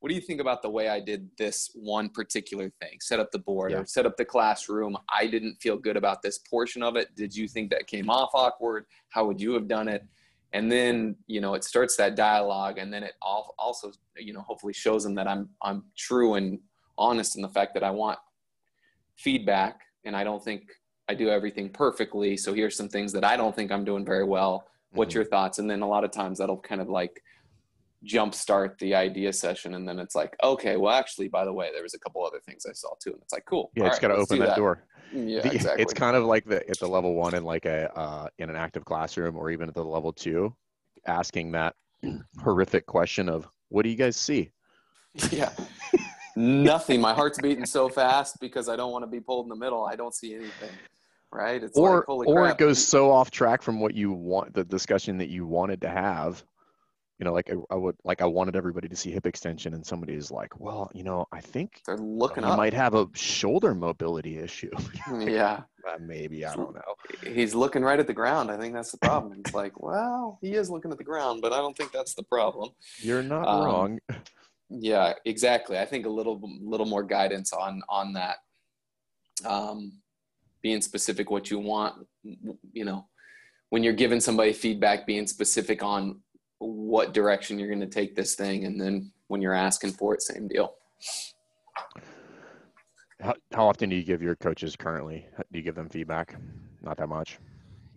what 0.00 0.10
do 0.10 0.14
you 0.14 0.20
think 0.20 0.42
about 0.42 0.60
the 0.60 0.68
way 0.68 0.90
I 0.90 1.00
did 1.00 1.30
this 1.38 1.70
one 1.74 2.10
particular 2.10 2.70
thing? 2.82 2.98
Set 3.00 3.18
up 3.18 3.30
the 3.30 3.38
board 3.38 3.70
Yeah. 3.72 3.78
or 3.78 3.86
set 3.86 4.04
up 4.04 4.18
the 4.18 4.26
classroom. 4.26 4.98
I 5.10 5.26
didn't 5.26 5.54
feel 5.54 5.78
good 5.78 5.96
about 5.96 6.20
this 6.20 6.36
portion 6.36 6.82
of 6.82 6.96
it. 6.96 7.14
Did 7.16 7.34
you 7.34 7.48
think 7.48 7.70
that 7.70 7.86
came 7.86 8.10
off 8.10 8.28
awkward? 8.34 8.84
How 9.08 9.24
would 9.24 9.40
you 9.40 9.54
have 9.54 9.68
done 9.68 9.88
it? 9.88 10.04
And 10.52 10.70
then, 10.70 11.16
you 11.26 11.40
know, 11.40 11.54
it 11.54 11.64
starts 11.64 11.96
that 11.96 12.14
dialogue 12.14 12.76
and 12.76 12.92
then 12.92 13.02
it 13.02 13.14
al- 13.24 13.54
also, 13.58 13.90
you 14.18 14.34
know, 14.34 14.42
hopefully 14.42 14.74
shows 14.74 15.02
them 15.02 15.14
that 15.14 15.26
I'm 15.26 15.48
I'm 15.62 15.84
true 15.96 16.34
and 16.34 16.58
honest 16.98 17.36
in 17.36 17.40
the 17.42 17.48
fact 17.48 17.72
that 17.72 17.82
I 17.82 17.90
want 17.90 18.18
feedback 19.16 19.80
and 20.04 20.14
I 20.14 20.24
don't 20.24 20.44
think 20.44 20.64
I 21.08 21.14
do 21.14 21.28
everything 21.28 21.70
perfectly. 21.70 22.36
So 22.36 22.52
here's 22.52 22.76
some 22.76 22.88
things 22.88 23.12
that 23.12 23.24
I 23.24 23.36
don't 23.36 23.54
think 23.54 23.70
I'm 23.70 23.84
doing 23.84 24.04
very 24.04 24.24
well. 24.24 24.66
What's 24.92 25.12
Mhm. 25.12 25.16
your 25.16 25.24
thoughts? 25.24 25.58
And 25.58 25.70
then 25.70 25.82
a 25.82 25.88
lot 25.88 26.04
of 26.04 26.10
times 26.10 26.38
that'll 26.38 26.58
kind 26.60 26.80
of 26.80 26.88
like 26.88 27.22
jumpstart 28.04 28.78
the 28.78 28.94
idea 28.94 29.32
session. 29.32 29.74
And 29.74 29.88
then 29.88 29.98
it's 29.98 30.14
like, 30.14 30.36
okay, 30.42 30.76
well, 30.76 30.92
actually, 30.94 31.28
by 31.28 31.44
the 31.44 31.52
way, 31.52 31.70
there 31.72 31.82
was 31.82 31.94
a 31.94 31.98
couple 31.98 32.24
other 32.24 32.40
things 32.40 32.66
I 32.66 32.72
saw 32.72 32.90
too. 33.00 33.12
And 33.12 33.22
it's 33.22 33.32
like, 33.32 33.44
cool. 33.46 33.70
Yeah, 33.76 33.86
it's 33.86 33.94
right, 33.94 34.02
got 34.02 34.08
to 34.08 34.14
open 34.14 34.38
do 34.38 34.46
that, 34.46 34.56
door. 34.56 34.84
Yeah, 35.12 35.42
The- 35.42 35.52
exactly. 35.54 35.82
It's 35.82 35.94
kind 35.94 36.16
of 36.16 36.24
like 36.24 36.44
the 36.44 36.68
at 36.68 36.78
the 36.78 36.88
level 36.88 37.14
one 37.14 37.34
in 37.34 37.44
like 37.44 37.66
a 37.66 37.92
uh, 37.96 38.28
in 38.38 38.50
an 38.50 38.56
active 38.56 38.84
classroom 38.84 39.36
or 39.36 39.50
even 39.50 39.68
at 39.68 39.74
the 39.74 39.84
level 39.84 40.12
two, 40.12 40.54
asking 41.06 41.52
that 41.52 41.74
horrific 42.42 42.86
question 42.86 43.28
of 43.28 43.48
what 43.68 43.82
do 43.82 43.88
you 43.90 43.96
guys 43.96 44.16
see? 44.16 44.50
yeah. 45.30 45.52
Nothing. 46.36 47.00
My 47.00 47.14
heart's 47.14 47.40
beating 47.40 47.66
so 47.66 47.88
fast 47.88 48.38
because 48.40 48.68
I 48.68 48.76
don't 48.76 48.92
want 48.92 49.02
to 49.04 49.06
be 49.10 49.20
pulled 49.20 49.46
in 49.46 49.48
the 49.50 49.56
middle. 49.56 49.84
I 49.84 49.96
don't 49.96 50.14
see 50.14 50.34
anything. 50.34 50.70
Right? 51.32 51.62
It's 51.62 51.76
or 51.76 52.04
like, 52.08 52.28
or 52.28 52.42
crap. 52.44 52.54
it 52.54 52.58
goes 52.58 52.86
so 52.86 53.10
off 53.10 53.30
track 53.30 53.62
from 53.62 53.80
what 53.80 53.94
you 53.94 54.12
want 54.12 54.54
the 54.54 54.64
discussion 54.64 55.18
that 55.18 55.28
you 55.28 55.44
wanted 55.46 55.80
to 55.82 55.88
have 55.88 56.42
you 57.18 57.24
know 57.24 57.32
like 57.32 57.50
I, 57.50 57.54
I 57.74 57.76
would 57.76 57.96
like 58.04 58.20
i 58.22 58.26
wanted 58.26 58.56
everybody 58.56 58.88
to 58.88 58.96
see 58.96 59.10
hip 59.10 59.26
extension 59.26 59.72
and 59.72 59.84
somebody 59.84 60.12
is 60.14 60.30
like 60.30 60.60
well 60.60 60.90
you 60.94 61.02
know 61.02 61.26
i 61.32 61.40
think 61.40 61.80
They're 61.86 61.96
looking 61.96 62.44
you 62.44 62.50
up. 62.50 62.58
might 62.58 62.74
have 62.74 62.94
a 62.94 63.08
shoulder 63.14 63.74
mobility 63.74 64.38
issue 64.38 64.70
yeah. 65.20 65.62
Uh, 65.88 65.96
maybe 66.00 66.44
i 66.44 66.54
don't 66.54 66.74
know 66.74 66.94
He's 67.32 67.54
looking 67.54 67.82
right 67.82 67.98
at 67.98 68.06
the 68.06 68.12
ground. 68.12 68.50
I 68.50 68.58
think 68.58 68.74
that's 68.74 68.90
the 68.92 68.98
problem. 68.98 69.32
It's 69.40 69.54
like, 69.54 69.80
well, 69.80 70.38
he 70.42 70.54
is 70.54 70.68
looking 70.68 70.90
at 70.90 70.98
the 70.98 71.04
ground, 71.04 71.40
but 71.40 71.52
I 71.52 71.56
don't 71.58 71.76
think 71.76 71.92
that's 71.92 72.14
the 72.14 72.22
problem. 72.24 72.70
you're 72.98 73.22
not 73.22 73.46
Um, 73.48 73.64
wrong 73.64 73.98
Yeah, 74.68 75.14
exactly. 75.24 75.78
I 75.78 75.84
think 75.84 76.06
a 76.06 76.10
little 76.10 76.40
little 76.60 76.86
more 76.86 77.02
guidance 77.02 77.52
on 77.52 77.82
on 77.88 78.12
that. 78.14 78.38
Um, 79.44 79.92
being 80.62 80.80
specific 80.80 81.30
what 81.30 81.50
you 81.50 81.58
want, 81.58 82.06
you 82.72 82.84
know, 82.84 83.06
when 83.70 83.84
you're 83.84 83.92
giving 83.92 84.18
somebody 84.18 84.52
feedback, 84.52 85.06
being 85.06 85.26
specific 85.26 85.82
on 85.82 86.20
what 86.58 87.14
direction 87.14 87.58
you're 87.58 87.68
going 87.68 87.80
to 87.80 87.86
take 87.86 88.16
this 88.16 88.34
thing, 88.34 88.64
and 88.64 88.80
then 88.80 89.12
when 89.28 89.40
you're 89.42 89.54
asking 89.54 89.92
for 89.92 90.14
it, 90.14 90.22
same 90.22 90.48
deal. 90.48 90.74
how, 93.20 93.34
how 93.52 93.68
often 93.68 93.90
do 93.90 93.96
you 93.96 94.02
give 94.02 94.22
your 94.22 94.34
coaches 94.36 94.74
currently 94.76 95.26
do 95.52 95.58
you 95.58 95.62
give 95.62 95.74
them 95.74 95.88
feedback 95.88 96.34
not 96.82 96.96
that 96.96 97.08
much 97.08 97.38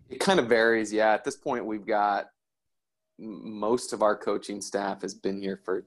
It 0.08 0.20
kind 0.20 0.40
of 0.40 0.48
varies. 0.48 0.92
Yeah, 0.92 1.12
at 1.12 1.24
this 1.24 1.36
point, 1.36 1.64
we've 1.64 1.86
got 1.86 2.26
most 3.18 3.92
of 3.92 4.02
our 4.02 4.16
coaching 4.16 4.60
staff 4.60 5.02
has 5.02 5.14
been 5.14 5.40
here 5.40 5.60
for, 5.64 5.84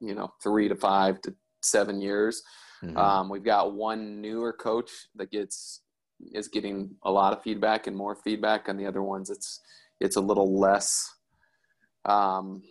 you 0.00 0.14
know, 0.14 0.32
three 0.42 0.68
to 0.68 0.76
five 0.76 1.20
to 1.22 1.34
seven 1.62 2.00
years. 2.00 2.42
Mhm. 2.82 2.96
Um, 2.96 3.28
we've 3.28 3.44
got 3.44 3.74
one 3.74 4.20
newer 4.20 4.52
coach 4.52 4.90
that 5.14 5.30
gets 5.30 5.82
is 6.32 6.48
getting 6.48 6.94
a 7.04 7.10
lot 7.10 7.32
of 7.32 7.42
feedback 7.42 7.86
and 7.86 7.96
more 7.96 8.14
feedback, 8.14 8.68
and 8.68 8.78
the 8.78 8.86
other 8.86 9.02
ones 9.02 9.30
it's 9.30 9.60
it's 10.00 10.16
a 10.16 10.20
little 10.20 10.58
less. 10.58 11.14
Um, 12.04 12.62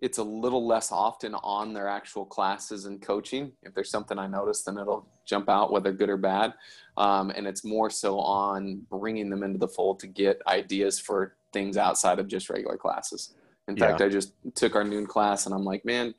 it's 0.00 0.18
a 0.18 0.24
little 0.24 0.66
less 0.66 0.90
often 0.90 1.34
on 1.34 1.74
their 1.74 1.86
actual 1.86 2.24
classes 2.24 2.86
and 2.86 3.02
coaching. 3.02 3.52
If 3.62 3.74
there's 3.74 3.90
something 3.90 4.18
I 4.18 4.26
notice, 4.26 4.62
then 4.62 4.78
it'll 4.78 5.06
jump 5.26 5.48
out, 5.48 5.72
whether 5.72 5.92
good 5.92 6.08
or 6.08 6.16
bad. 6.16 6.54
Um, 6.96 7.30
and 7.30 7.46
it's 7.46 7.64
more 7.64 7.90
so 7.90 8.18
on 8.18 8.86
bringing 8.90 9.28
them 9.28 9.42
into 9.42 9.58
the 9.58 9.68
fold 9.68 10.00
to 10.00 10.06
get 10.06 10.40
ideas 10.46 10.98
for 10.98 11.36
things 11.52 11.76
outside 11.76 12.18
of 12.18 12.28
just 12.28 12.48
regular 12.48 12.78
classes. 12.78 13.34
In 13.68 13.76
yeah. 13.76 13.88
fact, 13.88 14.00
I 14.00 14.08
just 14.08 14.32
took 14.54 14.74
our 14.74 14.84
noon 14.84 15.06
class 15.06 15.46
and 15.46 15.54
I'm 15.54 15.64
like, 15.64 15.84
man, 15.84 16.14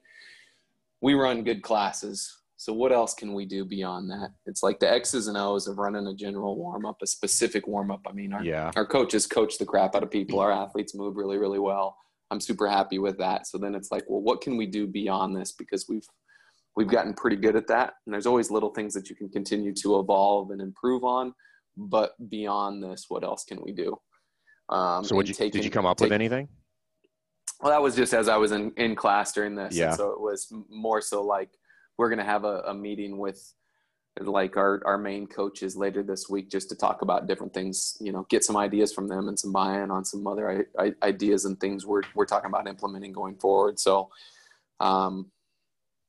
we 1.01 1.13
run 1.13 1.43
good 1.43 1.61
classes. 1.61 2.37
So 2.57 2.73
what 2.73 2.91
else 2.91 3.15
can 3.15 3.33
we 3.33 3.45
do 3.45 3.65
beyond 3.65 4.11
that? 4.11 4.29
It's 4.45 4.61
like 4.61 4.79
the 4.79 4.91
X's 4.91 5.27
and 5.27 5.35
O's 5.35 5.67
of 5.67 5.79
running 5.79 6.05
a 6.05 6.13
general 6.13 6.55
warm 6.55 6.85
up, 6.85 6.97
a 7.01 7.07
specific 7.07 7.67
warm 7.67 7.89
up. 7.89 8.01
I 8.07 8.11
mean, 8.11 8.33
our, 8.33 8.43
yeah. 8.43 8.71
our 8.75 8.85
coaches 8.85 9.25
coach 9.25 9.57
the 9.57 9.65
crap 9.65 9.95
out 9.95 10.03
of 10.03 10.11
people. 10.11 10.39
Our 10.39 10.51
athletes 10.51 10.93
move 10.93 11.15
really, 11.15 11.39
really 11.39 11.57
well. 11.57 11.97
I'm 12.29 12.39
super 12.39 12.67
happy 12.67 12.99
with 12.99 13.17
that. 13.17 13.47
So 13.47 13.57
then 13.57 13.73
it's 13.73 13.91
like, 13.91 14.03
well, 14.07 14.21
what 14.21 14.41
can 14.41 14.57
we 14.57 14.67
do 14.67 14.85
beyond 14.85 15.35
this? 15.35 15.53
Because 15.53 15.87
we've 15.89 16.05
we've 16.75 16.87
gotten 16.87 17.13
pretty 17.13 17.35
good 17.35 17.55
at 17.55 17.67
that, 17.67 17.93
and 18.05 18.13
there's 18.13 18.27
always 18.27 18.51
little 18.51 18.69
things 18.69 18.93
that 18.93 19.09
you 19.09 19.15
can 19.15 19.29
continue 19.29 19.73
to 19.73 19.99
evolve 19.99 20.51
and 20.51 20.61
improve 20.61 21.03
on. 21.03 21.33
But 21.75 22.11
beyond 22.29 22.83
this, 22.83 23.05
what 23.09 23.23
else 23.23 23.43
can 23.43 23.59
we 23.61 23.71
do? 23.71 23.97
Um, 24.69 25.03
so, 25.03 25.19
you, 25.19 25.33
did 25.33 25.65
you 25.65 25.71
come 25.71 25.85
up 25.85 25.99
with 25.99 26.11
anything? 26.11 26.47
Well, 27.61 27.71
that 27.71 27.81
was 27.81 27.95
just 27.95 28.13
as 28.13 28.27
I 28.27 28.37
was 28.37 28.51
in, 28.51 28.71
in 28.77 28.95
class 28.95 29.33
during 29.33 29.55
this. 29.55 29.75
Yeah. 29.75 29.89
And 29.89 29.95
so 29.95 30.11
it 30.11 30.19
was 30.19 30.51
more 30.69 31.01
so 31.01 31.23
like 31.23 31.49
we're 31.97 32.09
going 32.09 32.19
to 32.19 32.25
have 32.25 32.43
a, 32.43 32.63
a 32.67 32.73
meeting 32.73 33.17
with 33.17 33.53
like 34.19 34.57
our, 34.57 34.81
our 34.85 34.97
main 34.97 35.25
coaches 35.25 35.75
later 35.75 36.03
this 36.03 36.29
week 36.29 36.49
just 36.49 36.69
to 36.69 36.75
talk 36.75 37.01
about 37.01 37.27
different 37.27 37.53
things 37.53 37.97
you 38.01 38.11
know 38.11 38.25
get 38.29 38.43
some 38.43 38.57
ideas 38.57 38.91
from 38.93 39.07
them 39.07 39.29
and 39.29 39.39
some 39.39 39.53
buy-in 39.53 39.89
on 39.89 40.03
some 40.03 40.27
other 40.27 40.67
I- 40.77 40.83
I- 40.83 41.07
ideas 41.07 41.45
and 41.45 41.59
things 41.59 41.85
we're, 41.85 42.01
we're 42.13 42.25
talking 42.25 42.49
about 42.49 42.67
implementing 42.67 43.13
going 43.13 43.35
forward 43.35 43.79
so 43.79 44.09
um, 44.81 45.31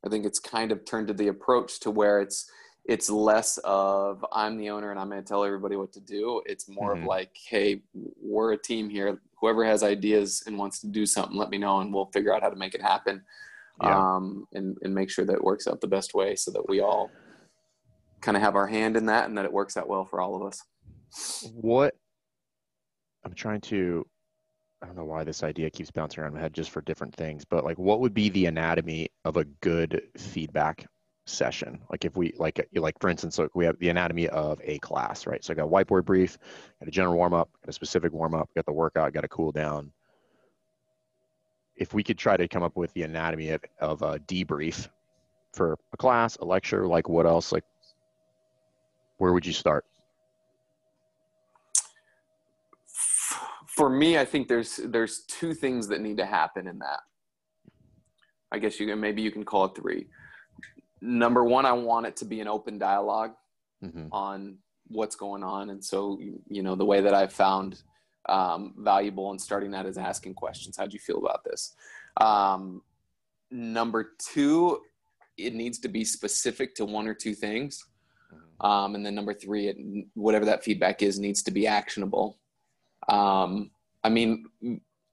i 0.04 0.08
think 0.08 0.26
it's 0.26 0.40
kind 0.40 0.72
of 0.72 0.84
turned 0.84 1.08
to 1.08 1.14
the 1.14 1.28
approach 1.28 1.78
to 1.80 1.90
where 1.90 2.20
it's 2.20 2.50
it's 2.84 3.08
less 3.08 3.58
of 3.58 4.26
i'm 4.32 4.58
the 4.58 4.70
owner 4.70 4.90
and 4.90 4.98
i'm 4.98 5.08
going 5.08 5.22
to 5.22 5.28
tell 5.28 5.44
everybody 5.44 5.76
what 5.76 5.92
to 5.92 6.00
do 6.00 6.42
it's 6.44 6.68
more 6.68 6.94
mm-hmm. 6.94 7.02
of 7.02 7.08
like 7.08 7.30
hey 7.48 7.82
we're 8.20 8.52
a 8.52 8.58
team 8.58 8.90
here 8.90 9.20
whoever 9.42 9.64
has 9.64 9.82
ideas 9.82 10.42
and 10.46 10.56
wants 10.56 10.78
to 10.78 10.86
do 10.86 11.04
something 11.04 11.36
let 11.36 11.50
me 11.50 11.58
know 11.58 11.80
and 11.80 11.92
we'll 11.92 12.06
figure 12.06 12.32
out 12.32 12.42
how 12.42 12.48
to 12.48 12.56
make 12.56 12.74
it 12.74 12.80
happen 12.80 13.22
yeah. 13.82 13.98
um, 13.98 14.46
and, 14.54 14.78
and 14.82 14.94
make 14.94 15.10
sure 15.10 15.26
that 15.26 15.34
it 15.34 15.44
works 15.44 15.66
out 15.66 15.80
the 15.80 15.86
best 15.86 16.14
way 16.14 16.34
so 16.34 16.50
that 16.50 16.66
we 16.68 16.80
all 16.80 17.10
kind 18.20 18.36
of 18.36 18.42
have 18.42 18.54
our 18.54 18.66
hand 18.66 18.96
in 18.96 19.06
that 19.06 19.28
and 19.28 19.36
that 19.36 19.44
it 19.44 19.52
works 19.52 19.76
out 19.76 19.88
well 19.88 20.04
for 20.04 20.20
all 20.20 20.36
of 20.36 20.46
us. 20.46 20.62
What 21.52 21.94
I'm 23.24 23.34
trying 23.34 23.60
to 23.62 24.06
I 24.80 24.86
don't 24.86 24.96
know 24.96 25.04
why 25.04 25.22
this 25.22 25.44
idea 25.44 25.70
keeps 25.70 25.92
bouncing 25.92 26.22
around 26.22 26.34
my 26.34 26.40
head 26.40 26.52
just 26.52 26.70
for 26.70 26.80
different 26.80 27.14
things, 27.14 27.44
but 27.44 27.64
like 27.64 27.78
what 27.78 28.00
would 28.00 28.14
be 28.14 28.30
the 28.30 28.46
anatomy 28.46 29.10
of 29.24 29.36
a 29.36 29.44
good 29.60 30.02
feedback 30.16 30.86
session? 31.24 31.80
Like 31.90 32.04
if 32.04 32.16
we 32.16 32.32
like 32.36 32.58
uh, 32.58 32.80
like 32.80 32.98
for 33.00 33.08
instance, 33.08 33.38
look, 33.38 33.54
we 33.54 33.64
have 33.64 33.78
the 33.78 33.88
anatomy 33.88 34.28
of 34.28 34.60
a 34.62 34.78
class, 34.78 35.26
right? 35.26 35.42
So 35.44 35.52
I 35.52 35.56
got 35.56 35.64
a 35.64 35.68
whiteboard 35.68 36.04
brief, 36.04 36.38
got 36.80 36.88
a 36.88 36.90
general 36.90 37.16
warm 37.16 37.34
up, 37.34 37.50
got 37.64 37.70
a 37.70 37.72
specific 37.72 38.12
warm 38.12 38.34
up, 38.34 38.48
got 38.54 38.66
the 38.66 38.72
workout, 38.72 39.12
got 39.12 39.24
a 39.24 39.28
cool 39.28 39.52
down. 39.52 39.92
If 41.76 41.94
we 41.94 42.02
could 42.02 42.18
try 42.18 42.36
to 42.36 42.46
come 42.48 42.62
up 42.62 42.76
with 42.76 42.92
the 42.94 43.02
anatomy 43.02 43.50
of, 43.50 43.62
of 43.80 44.02
a 44.02 44.18
debrief 44.20 44.88
for 45.52 45.78
a 45.92 45.96
class, 45.96 46.36
a 46.36 46.44
lecture, 46.44 46.86
like 46.86 47.08
what 47.08 47.26
else? 47.26 47.52
Like 47.52 47.64
where 49.18 49.32
would 49.32 49.46
you 49.46 49.52
start? 49.52 49.84
For 53.68 53.88
me, 53.88 54.18
I 54.18 54.24
think 54.24 54.48
there's 54.48 54.80
there's 54.84 55.20
two 55.26 55.54
things 55.54 55.88
that 55.88 56.00
need 56.00 56.18
to 56.18 56.26
happen 56.26 56.66
in 56.66 56.78
that. 56.80 57.00
I 58.50 58.58
guess 58.58 58.78
you 58.78 58.86
can 58.86 59.00
maybe 59.00 59.22
you 59.22 59.30
can 59.30 59.44
call 59.44 59.64
it 59.64 59.74
three. 59.74 60.08
Number 61.04 61.42
one, 61.44 61.66
I 61.66 61.72
want 61.72 62.06
it 62.06 62.16
to 62.18 62.24
be 62.24 62.40
an 62.40 62.46
open 62.46 62.78
dialogue 62.78 63.32
mm-hmm. 63.84 64.06
on 64.12 64.58
what's 64.86 65.16
going 65.16 65.42
on, 65.42 65.70
and 65.70 65.84
so 65.84 66.20
you 66.48 66.62
know 66.62 66.76
the 66.76 66.84
way 66.84 67.00
that 67.00 67.12
I've 67.12 67.32
found 67.32 67.82
um, 68.28 68.74
valuable 68.78 69.32
in 69.32 69.38
starting 69.38 69.72
that 69.72 69.84
is 69.84 69.98
asking 69.98 70.34
questions. 70.34 70.76
How 70.76 70.86
do 70.86 70.92
you 70.92 71.00
feel 71.00 71.18
about 71.18 71.42
this? 71.44 71.74
Um, 72.20 72.82
number 73.50 74.12
two, 74.18 74.80
it 75.36 75.54
needs 75.54 75.80
to 75.80 75.88
be 75.88 76.04
specific 76.04 76.76
to 76.76 76.84
one 76.84 77.08
or 77.08 77.14
two 77.14 77.34
things. 77.34 77.84
Um, 78.60 78.94
and 78.94 79.04
then 79.04 79.16
number 79.16 79.34
three, 79.34 79.66
it, 79.66 79.76
whatever 80.14 80.44
that 80.44 80.62
feedback 80.62 81.02
is 81.02 81.18
needs 81.18 81.42
to 81.42 81.50
be 81.50 81.66
actionable. 81.66 82.38
Um, 83.08 83.72
I 84.04 84.08
mean, 84.08 84.44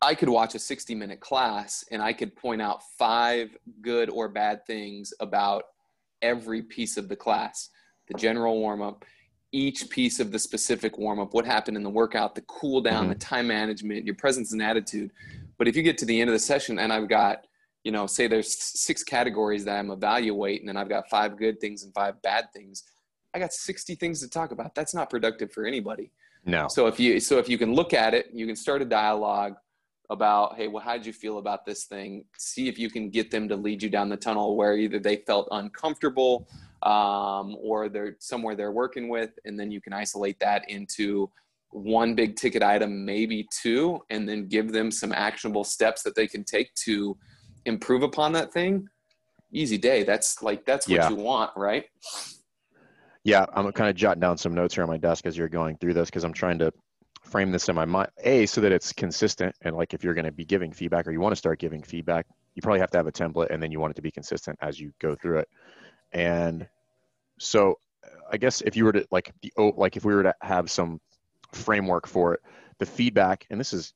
I 0.01 0.15
could 0.15 0.29
watch 0.29 0.55
a 0.55 0.59
60 0.59 0.93
minute 0.95 1.19
class 1.19 1.83
and 1.91 2.01
I 2.01 2.13
could 2.13 2.35
point 2.35 2.61
out 2.61 2.83
five 2.97 3.57
good 3.81 4.09
or 4.09 4.29
bad 4.29 4.65
things 4.65 5.13
about 5.19 5.63
every 6.21 6.61
piece 6.61 6.97
of 6.97 7.09
the 7.09 7.15
class 7.15 7.69
the 8.09 8.17
general 8.17 8.59
warm 8.59 8.81
up, 8.81 9.05
each 9.51 9.89
piece 9.89 10.19
of 10.19 10.31
the 10.31 10.39
specific 10.39 10.97
warm 10.97 11.19
up, 11.19 11.33
what 11.33 11.45
happened 11.45 11.77
in 11.77 11.83
the 11.83 11.89
workout, 11.89 12.35
the 12.35 12.41
cool 12.41 12.81
down, 12.81 13.03
mm-hmm. 13.03 13.09
the 13.09 13.19
time 13.19 13.47
management, 13.47 14.05
your 14.05 14.15
presence 14.15 14.51
and 14.51 14.61
attitude. 14.61 15.11
But 15.57 15.67
if 15.67 15.75
you 15.75 15.83
get 15.83 15.97
to 15.99 16.05
the 16.05 16.19
end 16.19 16.29
of 16.29 16.33
the 16.33 16.39
session 16.39 16.79
and 16.79 16.91
I've 16.91 17.07
got, 17.07 17.45
you 17.83 17.91
know, 17.91 18.05
say 18.07 18.27
there's 18.27 18.57
six 18.57 19.03
categories 19.03 19.65
that 19.65 19.77
I'm 19.77 19.91
evaluating 19.91 20.69
and 20.69 20.77
I've 20.77 20.89
got 20.89 21.09
five 21.09 21.37
good 21.37 21.59
things 21.59 21.83
and 21.83 21.93
five 21.93 22.21
bad 22.21 22.51
things, 22.53 22.83
I 23.33 23.39
got 23.39 23.53
60 23.53 23.95
things 23.95 24.21
to 24.21 24.29
talk 24.29 24.51
about. 24.51 24.75
That's 24.75 24.93
not 24.93 25.09
productive 25.09 25.51
for 25.51 25.65
anybody. 25.65 26.11
No. 26.45 26.67
So 26.67 26.87
if 26.87 26.99
you 26.99 27.19
so 27.19 27.37
if 27.37 27.49
you 27.49 27.57
can 27.57 27.73
look 27.73 27.93
at 27.93 28.13
it, 28.13 28.29
you 28.33 28.47
can 28.47 28.55
start 28.55 28.81
a 28.81 28.85
dialogue 28.85 29.55
about, 30.09 30.55
hey, 30.55 30.67
well, 30.67 30.83
how 30.83 30.93
did 30.93 31.05
you 31.05 31.13
feel 31.13 31.37
about 31.37 31.65
this 31.65 31.85
thing? 31.85 32.25
See 32.37 32.67
if 32.67 32.79
you 32.79 32.89
can 32.89 33.09
get 33.09 33.29
them 33.29 33.47
to 33.49 33.55
lead 33.55 33.83
you 33.83 33.89
down 33.89 34.09
the 34.09 34.17
tunnel 34.17 34.55
where 34.55 34.75
either 34.75 34.99
they 34.99 35.17
felt 35.17 35.47
uncomfortable 35.51 36.47
um, 36.83 37.55
or 37.59 37.89
they're 37.89 38.15
somewhere 38.19 38.55
they're 38.55 38.71
working 38.71 39.09
with, 39.09 39.31
and 39.45 39.59
then 39.59 39.71
you 39.71 39.81
can 39.81 39.93
isolate 39.93 40.39
that 40.39 40.69
into 40.69 41.29
one 41.71 42.15
big 42.15 42.35
ticket 42.35 42.63
item, 42.63 43.05
maybe 43.05 43.47
two, 43.51 43.99
and 44.09 44.27
then 44.27 44.47
give 44.47 44.71
them 44.71 44.89
some 44.89 45.11
actionable 45.11 45.63
steps 45.63 46.01
that 46.03 46.15
they 46.15 46.27
can 46.27 46.43
take 46.43 46.73
to 46.73 47.15
improve 47.65 48.01
upon 48.01 48.31
that 48.33 48.51
thing. 48.51 48.87
Easy 49.51 49.77
day. 49.77 50.03
That's 50.03 50.41
like 50.41 50.65
that's 50.65 50.87
what 50.87 50.95
yeah. 50.95 51.09
you 51.09 51.15
want, 51.15 51.51
right? 51.55 51.85
Yeah, 53.23 53.45
I'm 53.53 53.71
kind 53.73 53.89
of 53.89 53.95
jotting 53.95 54.21
down 54.21 54.37
some 54.37 54.55
notes 54.55 54.73
here 54.73 54.83
on 54.83 54.89
my 54.89 54.97
desk 54.97 55.25
as 55.25 55.37
you're 55.37 55.49
going 55.49 55.77
through 55.77 55.93
this 55.93 56.09
because 56.09 56.23
I'm 56.23 56.33
trying 56.33 56.59
to 56.59 56.71
frame 57.29 57.51
this 57.51 57.69
in 57.69 57.75
my 57.75 57.85
mind. 57.85 58.09
A, 58.23 58.45
so 58.45 58.61
that 58.61 58.71
it's 58.71 58.93
consistent. 58.93 59.55
And 59.61 59.75
like 59.75 59.93
if 59.93 60.03
you're 60.03 60.13
going 60.13 60.25
to 60.25 60.31
be 60.31 60.45
giving 60.45 60.71
feedback 60.71 61.07
or 61.07 61.11
you 61.11 61.19
want 61.19 61.33
to 61.33 61.37
start 61.37 61.59
giving 61.59 61.83
feedback, 61.83 62.25
you 62.55 62.61
probably 62.61 62.79
have 62.79 62.91
to 62.91 62.97
have 62.97 63.07
a 63.07 63.11
template 63.11 63.51
and 63.51 63.61
then 63.61 63.71
you 63.71 63.79
want 63.79 63.91
it 63.91 63.95
to 63.95 64.01
be 64.01 64.11
consistent 64.11 64.57
as 64.61 64.79
you 64.79 64.91
go 64.99 65.15
through 65.15 65.39
it. 65.39 65.49
And 66.11 66.67
so 67.37 67.79
I 68.31 68.37
guess 68.37 68.61
if 68.61 68.75
you 68.75 68.85
were 68.85 68.93
to 68.93 69.07
like 69.11 69.33
the 69.41 69.53
oh 69.57 69.73
like 69.75 69.97
if 69.97 70.05
we 70.05 70.13
were 70.13 70.23
to 70.23 70.35
have 70.41 70.69
some 70.69 70.99
framework 71.53 72.07
for 72.07 72.33
it, 72.33 72.41
the 72.79 72.85
feedback, 72.85 73.45
and 73.49 73.59
this 73.59 73.73
is 73.73 73.93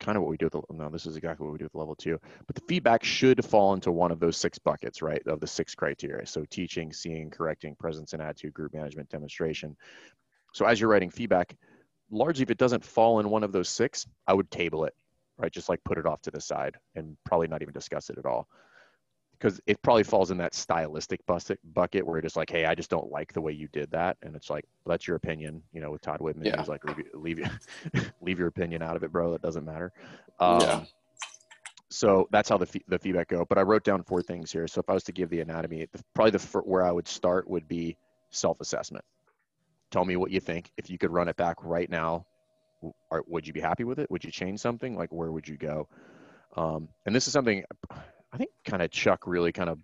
kind 0.00 0.16
of 0.16 0.22
what 0.22 0.30
we 0.30 0.36
do 0.36 0.46
with 0.46 0.52
the, 0.52 0.62
no, 0.74 0.88
this 0.90 1.06
is 1.06 1.16
exactly 1.16 1.46
what 1.46 1.52
we 1.52 1.58
do 1.58 1.64
with 1.64 1.74
level 1.74 1.94
two, 1.94 2.18
but 2.46 2.56
the 2.56 2.62
feedback 2.68 3.04
should 3.04 3.44
fall 3.44 3.72
into 3.72 3.92
one 3.92 4.10
of 4.10 4.18
those 4.18 4.36
six 4.36 4.58
buckets, 4.58 5.00
right? 5.00 5.22
Of 5.26 5.40
the 5.40 5.46
six 5.46 5.74
criteria. 5.74 6.26
So 6.26 6.44
teaching, 6.44 6.92
seeing, 6.92 7.30
correcting, 7.30 7.76
presence 7.76 8.12
and 8.12 8.20
attitude, 8.20 8.54
group 8.54 8.74
management, 8.74 9.10
demonstration. 9.10 9.76
So 10.52 10.66
as 10.66 10.80
you're 10.80 10.90
writing 10.90 11.10
feedback, 11.10 11.56
largely 12.12 12.42
if 12.44 12.50
it 12.50 12.58
doesn't 12.58 12.84
fall 12.84 13.18
in 13.18 13.28
one 13.28 13.42
of 13.42 13.50
those 13.50 13.68
six, 13.68 14.06
I 14.28 14.34
would 14.34 14.50
table 14.50 14.84
it, 14.84 14.94
right? 15.38 15.50
Just 15.50 15.68
like 15.68 15.82
put 15.82 15.98
it 15.98 16.06
off 16.06 16.22
to 16.22 16.30
the 16.30 16.40
side 16.40 16.76
and 16.94 17.16
probably 17.24 17.48
not 17.48 17.62
even 17.62 17.74
discuss 17.74 18.10
it 18.10 18.18
at 18.18 18.26
all 18.26 18.46
because 19.42 19.60
it 19.66 19.82
probably 19.82 20.04
falls 20.04 20.30
in 20.30 20.38
that 20.38 20.54
stylistic 20.54 21.20
bucket 21.74 22.06
where 22.06 22.18
it's 22.18 22.36
like, 22.36 22.48
hey, 22.48 22.64
I 22.64 22.76
just 22.76 22.88
don't 22.88 23.10
like 23.10 23.32
the 23.32 23.40
way 23.40 23.50
you 23.50 23.66
did 23.72 23.90
that, 23.90 24.16
and 24.22 24.36
it's 24.36 24.48
like, 24.48 24.64
well, 24.84 24.92
that's 24.92 25.08
your 25.08 25.16
opinion. 25.16 25.60
You 25.72 25.80
know, 25.80 25.90
with 25.90 26.00
Todd 26.00 26.20
Whitman, 26.20 26.46
yeah. 26.46 26.58
he's 26.58 26.68
like, 26.68 26.84
leave 26.84 27.06
leave, 27.12 28.12
leave 28.20 28.38
your 28.38 28.46
opinion 28.46 28.82
out 28.82 28.94
of 28.94 29.02
it, 29.02 29.10
bro. 29.10 29.34
It 29.34 29.42
doesn't 29.42 29.64
matter. 29.64 29.92
Um, 30.38 30.60
yeah. 30.60 30.84
So 31.90 32.28
that's 32.30 32.48
how 32.48 32.56
the 32.56 32.68
f- 32.72 32.82
the 32.86 33.00
feedback 33.00 33.28
go. 33.28 33.44
But 33.44 33.58
I 33.58 33.62
wrote 33.62 33.82
down 33.82 34.04
four 34.04 34.22
things 34.22 34.52
here. 34.52 34.68
So 34.68 34.80
if 34.80 34.88
I 34.88 34.94
was 34.94 35.02
to 35.04 35.12
give 35.12 35.28
the 35.28 35.40
anatomy, 35.40 35.88
the, 35.90 36.00
probably 36.14 36.30
the 36.30 36.58
where 36.60 36.84
I 36.84 36.92
would 36.92 37.08
start 37.08 37.50
would 37.50 37.66
be 37.66 37.96
self 38.30 38.60
assessment. 38.60 39.04
Tell 39.92 40.04
me 40.04 40.16
what 40.16 40.32
you 40.32 40.40
think. 40.40 40.72
If 40.76 40.90
you 40.90 40.98
could 40.98 41.12
run 41.12 41.28
it 41.28 41.36
back 41.36 41.58
right 41.62 41.88
now, 41.88 42.26
are, 43.12 43.22
would 43.28 43.46
you 43.46 43.52
be 43.52 43.60
happy 43.60 43.84
with 43.84 44.00
it? 44.00 44.10
Would 44.10 44.24
you 44.24 44.32
change 44.32 44.58
something? 44.58 44.96
Like 44.96 45.12
where 45.12 45.30
would 45.30 45.46
you 45.46 45.56
go? 45.56 45.88
Um, 46.56 46.88
and 47.06 47.14
this 47.14 47.28
is 47.28 47.32
something 47.32 47.62
I 48.32 48.36
think 48.36 48.50
kind 48.64 48.82
of 48.82 48.90
Chuck 48.90 49.26
really 49.26 49.52
kind 49.52 49.70
of 49.70 49.78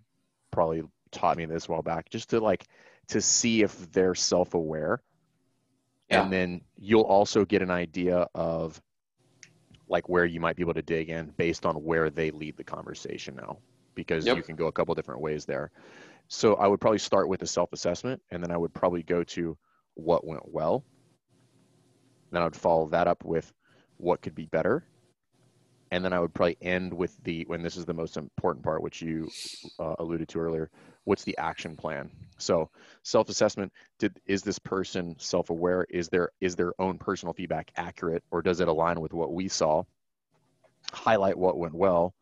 probably 0.51 0.83
taught 1.11 1.37
me 1.37 1.45
this 1.45 1.67
a 1.67 1.71
while 1.71 1.81
back, 1.81 2.09
just 2.09 2.31
to 2.31 2.39
like 2.39 2.65
to 3.07 3.21
see 3.21 3.61
if 3.61 3.91
they're 3.91 4.15
self-aware, 4.15 5.01
yeah. 6.09 6.21
and 6.21 6.33
then 6.33 6.61
you'll 6.75 7.01
also 7.01 7.45
get 7.45 7.61
an 7.61 7.71
idea 7.71 8.27
of 8.35 8.81
like 9.87 10.09
where 10.09 10.25
you 10.25 10.39
might 10.39 10.55
be 10.55 10.63
able 10.63 10.73
to 10.73 10.81
dig 10.81 11.09
in 11.09 11.33
based 11.37 11.65
on 11.65 11.75
where 11.75 12.09
they 12.09 12.31
lead 12.31 12.57
the 12.57 12.63
conversation 12.63 13.35
now, 13.35 13.57
because 13.95 14.25
yep. 14.25 14.37
you 14.37 14.43
can 14.43 14.55
go 14.55 14.67
a 14.67 14.71
couple 14.71 14.93
different 14.93 15.21
ways 15.21 15.45
there. 15.45 15.71
So 16.27 16.55
I 16.55 16.67
would 16.67 16.79
probably 16.81 16.99
start 16.99 17.27
with 17.27 17.41
a 17.41 17.47
self-assessment, 17.47 18.21
and 18.29 18.43
then 18.43 18.51
I 18.51 18.57
would 18.57 18.73
probably 18.73 19.01
go 19.01 19.23
to 19.23 19.57
what 19.99 20.25
went 20.25 20.51
well. 20.51 20.83
Then 22.31 22.41
I 22.41 22.45
would 22.45 22.55
follow 22.55 22.87
that 22.89 23.07
up 23.07 23.23
with 23.23 23.51
what 23.97 24.21
could 24.21 24.35
be 24.35 24.45
better, 24.45 24.85
and 25.91 26.05
then 26.05 26.13
I 26.13 26.19
would 26.19 26.33
probably 26.33 26.57
end 26.61 26.93
with 26.93 27.17
the 27.23 27.43
when 27.47 27.63
this 27.63 27.75
is 27.75 27.85
the 27.85 27.93
most 27.93 28.17
important 28.17 28.63
part, 28.63 28.83
which 28.83 29.01
you 29.01 29.29
uh, 29.79 29.95
alluded 29.99 30.27
to 30.29 30.39
earlier. 30.39 30.69
What's 31.05 31.23
the 31.23 31.37
action 31.37 31.75
plan? 31.75 32.11
So 32.37 32.69
self-assessment. 33.03 33.73
Did 33.97 34.19
is 34.25 34.43
this 34.43 34.59
person 34.59 35.15
self-aware? 35.17 35.87
Is 35.89 36.07
their 36.09 36.29
is 36.39 36.55
their 36.55 36.73
own 36.79 36.97
personal 36.97 37.33
feedback 37.33 37.71
accurate, 37.75 38.23
or 38.31 38.41
does 38.41 38.59
it 38.59 38.67
align 38.67 39.01
with 39.01 39.13
what 39.13 39.33
we 39.33 39.47
saw? 39.47 39.83
Highlight 40.93 41.37
what 41.37 41.57
went 41.57 41.73
well. 41.73 42.13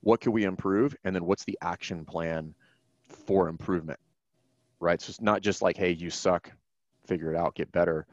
What 0.00 0.20
can 0.20 0.32
we 0.32 0.42
improve, 0.44 0.96
and 1.04 1.14
then 1.14 1.24
what's 1.24 1.44
the 1.44 1.58
action 1.62 2.04
plan 2.04 2.54
for 3.26 3.48
improvement? 3.48 4.00
Right. 4.80 5.00
So 5.00 5.10
it's 5.10 5.20
not 5.20 5.42
just 5.42 5.62
like, 5.62 5.76
hey, 5.76 5.92
you 5.92 6.10
suck, 6.10 6.50
figure 7.06 7.32
it 7.32 7.36
out, 7.36 7.54
get 7.54 7.70
better 7.72 8.06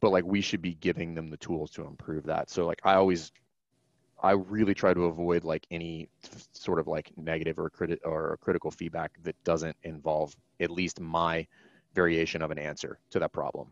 but 0.00 0.12
like 0.12 0.24
we 0.24 0.40
should 0.40 0.62
be 0.62 0.74
giving 0.76 1.14
them 1.14 1.28
the 1.28 1.36
tools 1.36 1.70
to 1.70 1.84
improve 1.84 2.24
that 2.24 2.48
so 2.48 2.66
like 2.66 2.80
i 2.84 2.94
always 2.94 3.32
I 4.22 4.32
really 4.32 4.74
try 4.74 4.92
to 4.92 5.04
avoid 5.04 5.44
like 5.44 5.66
any 5.70 6.08
sort 6.52 6.78
of 6.78 6.86
like 6.86 7.10
negative 7.16 7.58
or 7.58 7.70
criti- 7.70 7.98
or 8.04 8.38
critical 8.40 8.70
feedback 8.70 9.12
that 9.22 9.42
doesn't 9.44 9.76
involve 9.82 10.34
at 10.60 10.70
least 10.70 11.00
my 11.00 11.46
variation 11.94 12.42
of 12.42 12.50
an 12.50 12.58
answer 12.58 12.98
to 13.10 13.18
that 13.18 13.32
problem. 13.32 13.68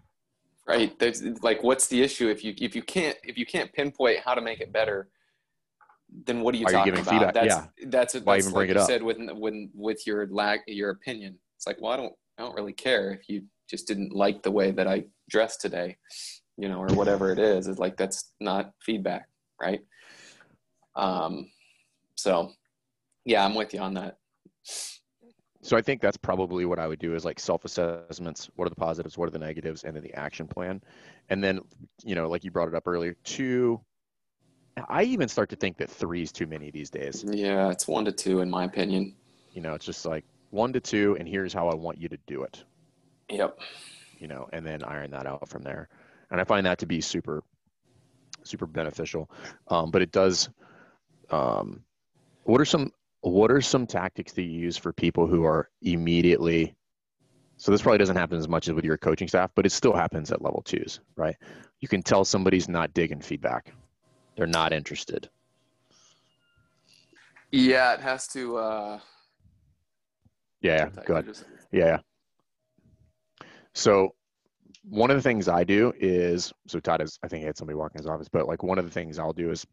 Right. 0.66 0.98
There's 0.98 1.22
like, 1.42 1.62
what's 1.62 1.86
the 1.88 2.02
issue 2.02 2.28
if 2.28 2.44
you 2.44 2.54
if 2.58 2.74
you 2.74 2.82
can't 2.82 3.16
if 3.24 3.38
you 3.38 3.46
can't 3.46 3.72
pinpoint 3.72 4.20
how 4.20 4.34
to 4.34 4.40
make 4.40 4.60
it 4.60 4.72
better? 4.72 5.08
Then 6.24 6.40
what 6.40 6.54
are 6.54 6.58
you 6.58 6.66
are 6.66 6.72
talking 6.72 6.94
you 6.94 7.00
about? 7.00 7.10
Feedback? 7.10 7.34
That's 7.34 7.46
yeah. 7.46 7.66
that's, 7.86 8.14
Why 8.14 8.36
that's 8.36 8.46
even 8.46 8.54
like 8.54 8.54
bring 8.54 8.70
it 8.70 8.76
you 8.76 8.82
up? 8.82 8.88
said 8.88 9.02
with 9.02 9.18
with 9.32 9.68
with 9.74 10.06
your 10.06 10.26
lack, 10.28 10.60
your 10.66 10.90
opinion. 10.90 11.38
It's 11.56 11.66
like, 11.66 11.78
well, 11.80 11.92
I 11.92 11.96
don't 11.96 12.12
I 12.38 12.42
don't 12.42 12.54
really 12.54 12.72
care 12.72 13.12
if 13.12 13.28
you 13.28 13.42
just 13.68 13.86
didn't 13.86 14.12
like 14.12 14.42
the 14.42 14.50
way 14.50 14.70
that 14.70 14.86
I 14.88 15.04
dressed 15.28 15.60
today, 15.60 15.96
you 16.56 16.68
know, 16.68 16.80
or 16.80 16.88
whatever 16.94 17.30
it 17.32 17.38
is. 17.38 17.68
It's 17.68 17.78
like 17.78 17.96
that's 17.96 18.32
not 18.40 18.72
feedback, 18.80 19.28
right? 19.60 19.80
Um, 20.96 21.50
so 22.14 22.52
yeah, 23.24 23.44
I'm 23.44 23.54
with 23.54 23.74
you 23.74 23.80
on 23.80 23.94
that. 23.94 24.18
So 25.62 25.76
I 25.76 25.82
think 25.82 26.00
that's 26.00 26.16
probably 26.16 26.64
what 26.64 26.78
I 26.78 26.86
would 26.86 26.98
do 26.98 27.14
is 27.14 27.24
like 27.24 27.38
self-assessments. 27.38 28.48
What 28.56 28.66
are 28.66 28.70
the 28.70 28.76
positives? 28.76 29.18
What 29.18 29.28
are 29.28 29.32
the 29.32 29.38
negatives? 29.38 29.84
And 29.84 29.94
then 29.94 30.02
the 30.02 30.14
action 30.14 30.46
plan. 30.46 30.80
And 31.30 31.42
then, 31.42 31.60
you 32.04 32.14
know, 32.14 32.28
like 32.28 32.44
you 32.44 32.50
brought 32.50 32.68
it 32.68 32.74
up 32.74 32.86
earlier, 32.86 33.14
two. 33.24 33.80
I 34.88 35.02
even 35.02 35.28
start 35.28 35.50
to 35.50 35.56
think 35.56 35.76
that 35.78 35.90
three 35.90 36.22
is 36.22 36.30
too 36.32 36.46
many 36.46 36.70
these 36.70 36.90
days. 36.90 37.24
Yeah, 37.26 37.70
it's 37.70 37.88
one 37.88 38.04
to 38.04 38.12
two 38.12 38.40
in 38.40 38.48
my 38.48 38.64
opinion. 38.64 39.16
You 39.52 39.60
know, 39.60 39.74
it's 39.74 39.84
just 39.84 40.06
like 40.06 40.24
one 40.50 40.72
to 40.72 40.80
two, 40.80 41.16
and 41.18 41.28
here's 41.28 41.52
how 41.52 41.68
I 41.68 41.74
want 41.74 41.98
you 42.00 42.08
to 42.08 42.18
do 42.26 42.44
it. 42.44 42.64
Yep. 43.30 43.58
You 44.18 44.28
know, 44.28 44.48
and 44.52 44.66
then 44.66 44.82
iron 44.84 45.10
that 45.12 45.26
out 45.26 45.48
from 45.48 45.62
there. 45.62 45.88
And 46.30 46.40
I 46.40 46.44
find 46.44 46.66
that 46.66 46.78
to 46.78 46.86
be 46.86 47.00
super, 47.00 47.42
super 48.42 48.66
beneficial. 48.66 49.30
Um, 49.68 49.90
but 49.90 50.02
it 50.02 50.12
does. 50.12 50.48
Um, 51.30 51.82
what 52.44 52.60
are 52.60 52.64
some 52.64 52.90
what 53.20 53.50
are 53.50 53.60
some 53.60 53.86
tactics 53.86 54.32
that 54.32 54.42
you 54.42 54.50
use 54.50 54.76
for 54.76 54.92
people 54.92 55.26
who 55.26 55.44
are 55.44 55.68
immediately 55.82 56.74
so 57.56 57.72
this 57.72 57.82
probably 57.82 57.98
doesn't 57.98 58.16
happen 58.16 58.38
as 58.38 58.48
much 58.48 58.68
as 58.68 58.74
with 58.74 58.84
your 58.84 58.96
coaching 58.96 59.28
staff 59.28 59.50
but 59.54 59.66
it 59.66 59.70
still 59.70 59.92
happens 59.92 60.32
at 60.32 60.40
level 60.40 60.62
twos 60.62 61.00
right 61.16 61.36
you 61.80 61.88
can 61.88 62.02
tell 62.02 62.24
somebody's 62.24 62.68
not 62.68 62.94
digging 62.94 63.20
feedback 63.20 63.74
they're 64.36 64.46
not 64.46 64.72
interested 64.72 65.28
Yeah, 67.50 67.94
it 67.94 68.00
has 68.00 68.26
to. 68.28 68.56
Uh, 68.56 69.00
yeah 70.62 70.88
go 71.04 71.14
ahead 71.14 71.36
yeah 71.70 71.98
so 73.78 74.14
one 74.84 75.10
of 75.10 75.16
the 75.16 75.22
things 75.22 75.48
i 75.48 75.64
do 75.64 75.92
is 75.98 76.52
so 76.66 76.80
todd 76.80 77.00
is 77.00 77.18
i 77.22 77.28
think 77.28 77.40
he 77.40 77.46
had 77.46 77.56
somebody 77.56 77.76
walk 77.76 77.92
in 77.94 78.00
his 78.00 78.06
office 78.06 78.28
but 78.28 78.46
like 78.46 78.62
one 78.62 78.78
of 78.78 78.84
the 78.84 78.90
things 78.90 79.18
i'll 79.18 79.32
do 79.32 79.50
is 79.50 79.66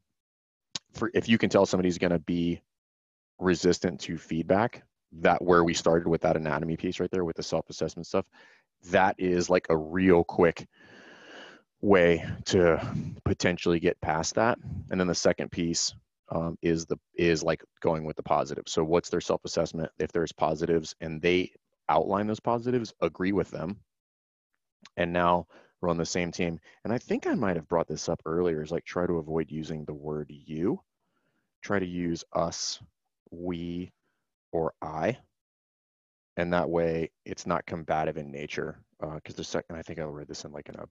for 0.93 1.11
if 1.13 1.27
you 1.27 1.37
can 1.37 1.49
tell 1.49 1.65
somebody's 1.65 1.97
to 1.97 2.19
be 2.19 2.61
resistant 3.39 3.99
to 3.99 4.17
feedback 4.17 4.83
that 5.11 5.41
where 5.41 5.63
we 5.63 5.73
started 5.73 6.07
with 6.07 6.21
that 6.21 6.37
anatomy 6.37 6.77
piece 6.77 6.99
right 6.99 7.11
there 7.11 7.25
with 7.25 7.35
the 7.35 7.43
self-assessment 7.43 8.05
stuff 8.07 8.25
that 8.91 9.15
is 9.17 9.49
like 9.49 9.65
a 9.69 9.77
real 9.77 10.23
quick 10.23 10.67
way 11.81 12.25
to 12.45 12.81
potentially 13.23 13.79
get 13.79 13.99
past 14.01 14.35
that. 14.35 14.57
And 14.89 14.99
then 14.99 15.07
the 15.07 15.15
second 15.15 15.51
piece 15.51 15.93
um, 16.29 16.57
is 16.61 16.85
the 16.85 16.97
is 17.13 17.43
like 17.43 17.63
going 17.81 18.03
with 18.03 18.15
the 18.15 18.23
positive 18.23 18.63
so 18.67 18.83
what's 18.83 19.09
their 19.09 19.21
self-assessment? 19.21 19.91
If 19.99 20.11
there's 20.11 20.31
positives 20.31 20.95
and 20.99 21.21
they 21.21 21.51
outline 21.87 22.25
those 22.25 22.39
positives 22.39 22.93
agree 23.01 23.31
with 23.31 23.51
them 23.51 23.79
and 24.97 25.11
now 25.11 25.47
we're 25.81 25.89
on 25.89 25.97
the 25.97 26.05
same 26.05 26.31
team 26.31 26.59
and 26.83 26.93
i 26.93 26.97
think 26.97 27.27
i 27.27 27.33
might 27.33 27.55
have 27.55 27.67
brought 27.67 27.87
this 27.87 28.09
up 28.09 28.21
earlier 28.25 28.61
is 28.61 28.71
like 28.71 28.85
try 28.85 29.05
to 29.05 29.17
avoid 29.17 29.51
using 29.51 29.85
the 29.85 29.93
word 29.93 30.27
you 30.29 30.79
try 31.65 31.79
to 31.79 31.85
use 31.85 32.23
us 32.33 32.79
we 33.31 33.91
or 34.51 34.73
I. 34.81 35.17
And 36.37 36.53
that 36.53 36.69
way 36.69 37.11
it's 37.25 37.47
not 37.47 37.65
combative 37.65 38.17
in 38.17 38.31
nature. 38.31 38.79
Because 38.99 39.35
uh, 39.35 39.37
the 39.37 39.43
second, 39.43 39.75
I 39.75 39.81
think 39.81 39.99
I 39.99 40.03
read 40.03 40.27
this 40.27 40.45
in 40.45 40.51
like 40.51 40.69
in 40.69 40.75
a 40.75 40.85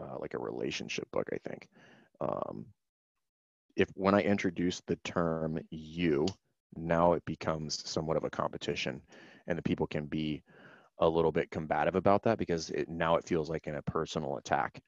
uh, 0.00 0.16
like 0.20 0.34
a 0.34 0.38
relationship 0.38 1.10
book, 1.10 1.28
I 1.32 1.48
think. 1.48 1.68
Um, 2.20 2.66
if 3.76 3.88
when 3.94 4.14
I 4.14 4.20
introduce 4.22 4.80
the 4.86 4.96
term 5.04 5.58
you, 5.70 6.26
now 6.76 7.12
it 7.14 7.24
becomes 7.24 7.86
somewhat 7.88 8.16
of 8.16 8.24
a 8.24 8.30
competition, 8.30 9.02
and 9.46 9.58
the 9.58 9.62
people 9.62 9.86
can 9.86 10.06
be 10.06 10.42
a 11.00 11.08
little 11.08 11.32
bit 11.32 11.50
combative 11.50 11.94
about 11.94 12.22
that 12.24 12.38
because 12.38 12.70
it, 12.70 12.88
now 12.88 13.16
it 13.16 13.26
feels 13.26 13.48
like 13.48 13.66
in 13.66 13.76
a 13.76 13.82
personal 13.82 14.36
attack. 14.36 14.80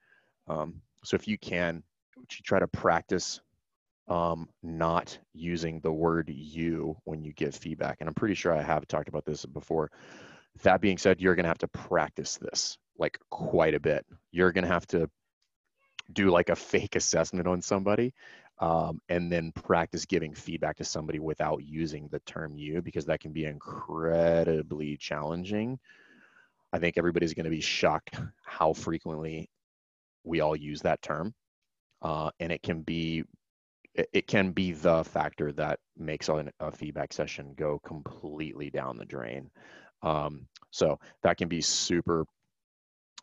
Um, 0.49 0.83
so 1.05 1.15
if 1.15 1.29
you 1.29 1.39
can, 1.39 1.83
you 2.17 2.43
try 2.45 2.59
to 2.59 2.67
practice 2.67 3.41
um, 4.09 4.49
not 4.63 5.17
using 5.33 5.81
the 5.81 5.93
word 5.93 6.29
you 6.29 6.97
when 7.05 7.23
you 7.23 7.33
give 7.33 7.55
feedback. 7.55 7.99
And 8.01 8.09
I'm 8.09 8.15
pretty 8.15 8.35
sure 8.35 8.53
I 8.53 8.63
have 8.63 8.87
talked 8.89 9.09
about 9.09 9.25
this 9.25 9.47
before. 9.47 9.91
That 10.65 10.81
being 10.81 10.99
said, 10.99 11.21
you're 11.21 11.37
going 11.37 11.45
to 11.45 11.51
have 11.51 11.59
to 11.59 11.69
practice 11.69 12.37
this 12.37 12.77
like 12.99 13.19
quite 13.31 13.75
a 13.75 13.81
bit. 13.81 14.05
You're 14.33 14.53
going 14.53 14.65
to 14.65 14.73
have 14.73 14.87
to 14.89 15.09
do 16.13 16.31
like 16.31 16.49
a 16.49 16.57
fake 16.57 16.97
assessment 16.97 17.47
on 17.47 17.63
somebody 17.63 18.13
um, 18.61 19.01
and 19.09 19.33
then 19.33 19.53
practice 19.53 20.05
giving 20.05 20.35
feedback 20.35 20.77
to 20.77 20.85
somebody 20.85 21.19
without 21.19 21.65
using 21.65 22.09
the 22.09 22.21
term 22.21 22.57
you 22.57 22.83
because 22.83 23.07
that 23.07 23.21
can 23.21 23.33
be 23.33 23.47
incredibly 23.47 24.97
challenging. 24.99 25.79
I 26.73 26.79
think 26.79 26.99
everybody's 26.99 27.35
going 27.35 27.45
to 27.45 27.51
be 27.51 27.63
shocked 27.63 28.17
how 28.45 28.75
frequently 28.75 29.49
we 30.25 30.41
all 30.41 30.55
use 30.55 30.83
that 30.83 31.03
term. 31.03 31.35
Uh, 32.03 32.31
and 32.39 32.53
it 32.53 32.63
can 32.63 32.83
be 32.83 33.25
it 33.95 34.29
can 34.29 34.53
be 34.53 34.73
the 34.73 35.03
factor 35.05 35.51
that 35.53 35.81
makes 35.99 36.29
a, 36.29 36.47
a 36.61 36.71
feedback 36.71 37.13
session 37.13 37.55
go 37.57 37.81
completely 37.81 38.71
down 38.71 38.97
the 38.97 39.05
drain. 39.05 39.51
Um, 40.03 40.47
so 40.71 41.01
that 41.23 41.39
can 41.39 41.49
be 41.49 41.61
super 41.61 42.25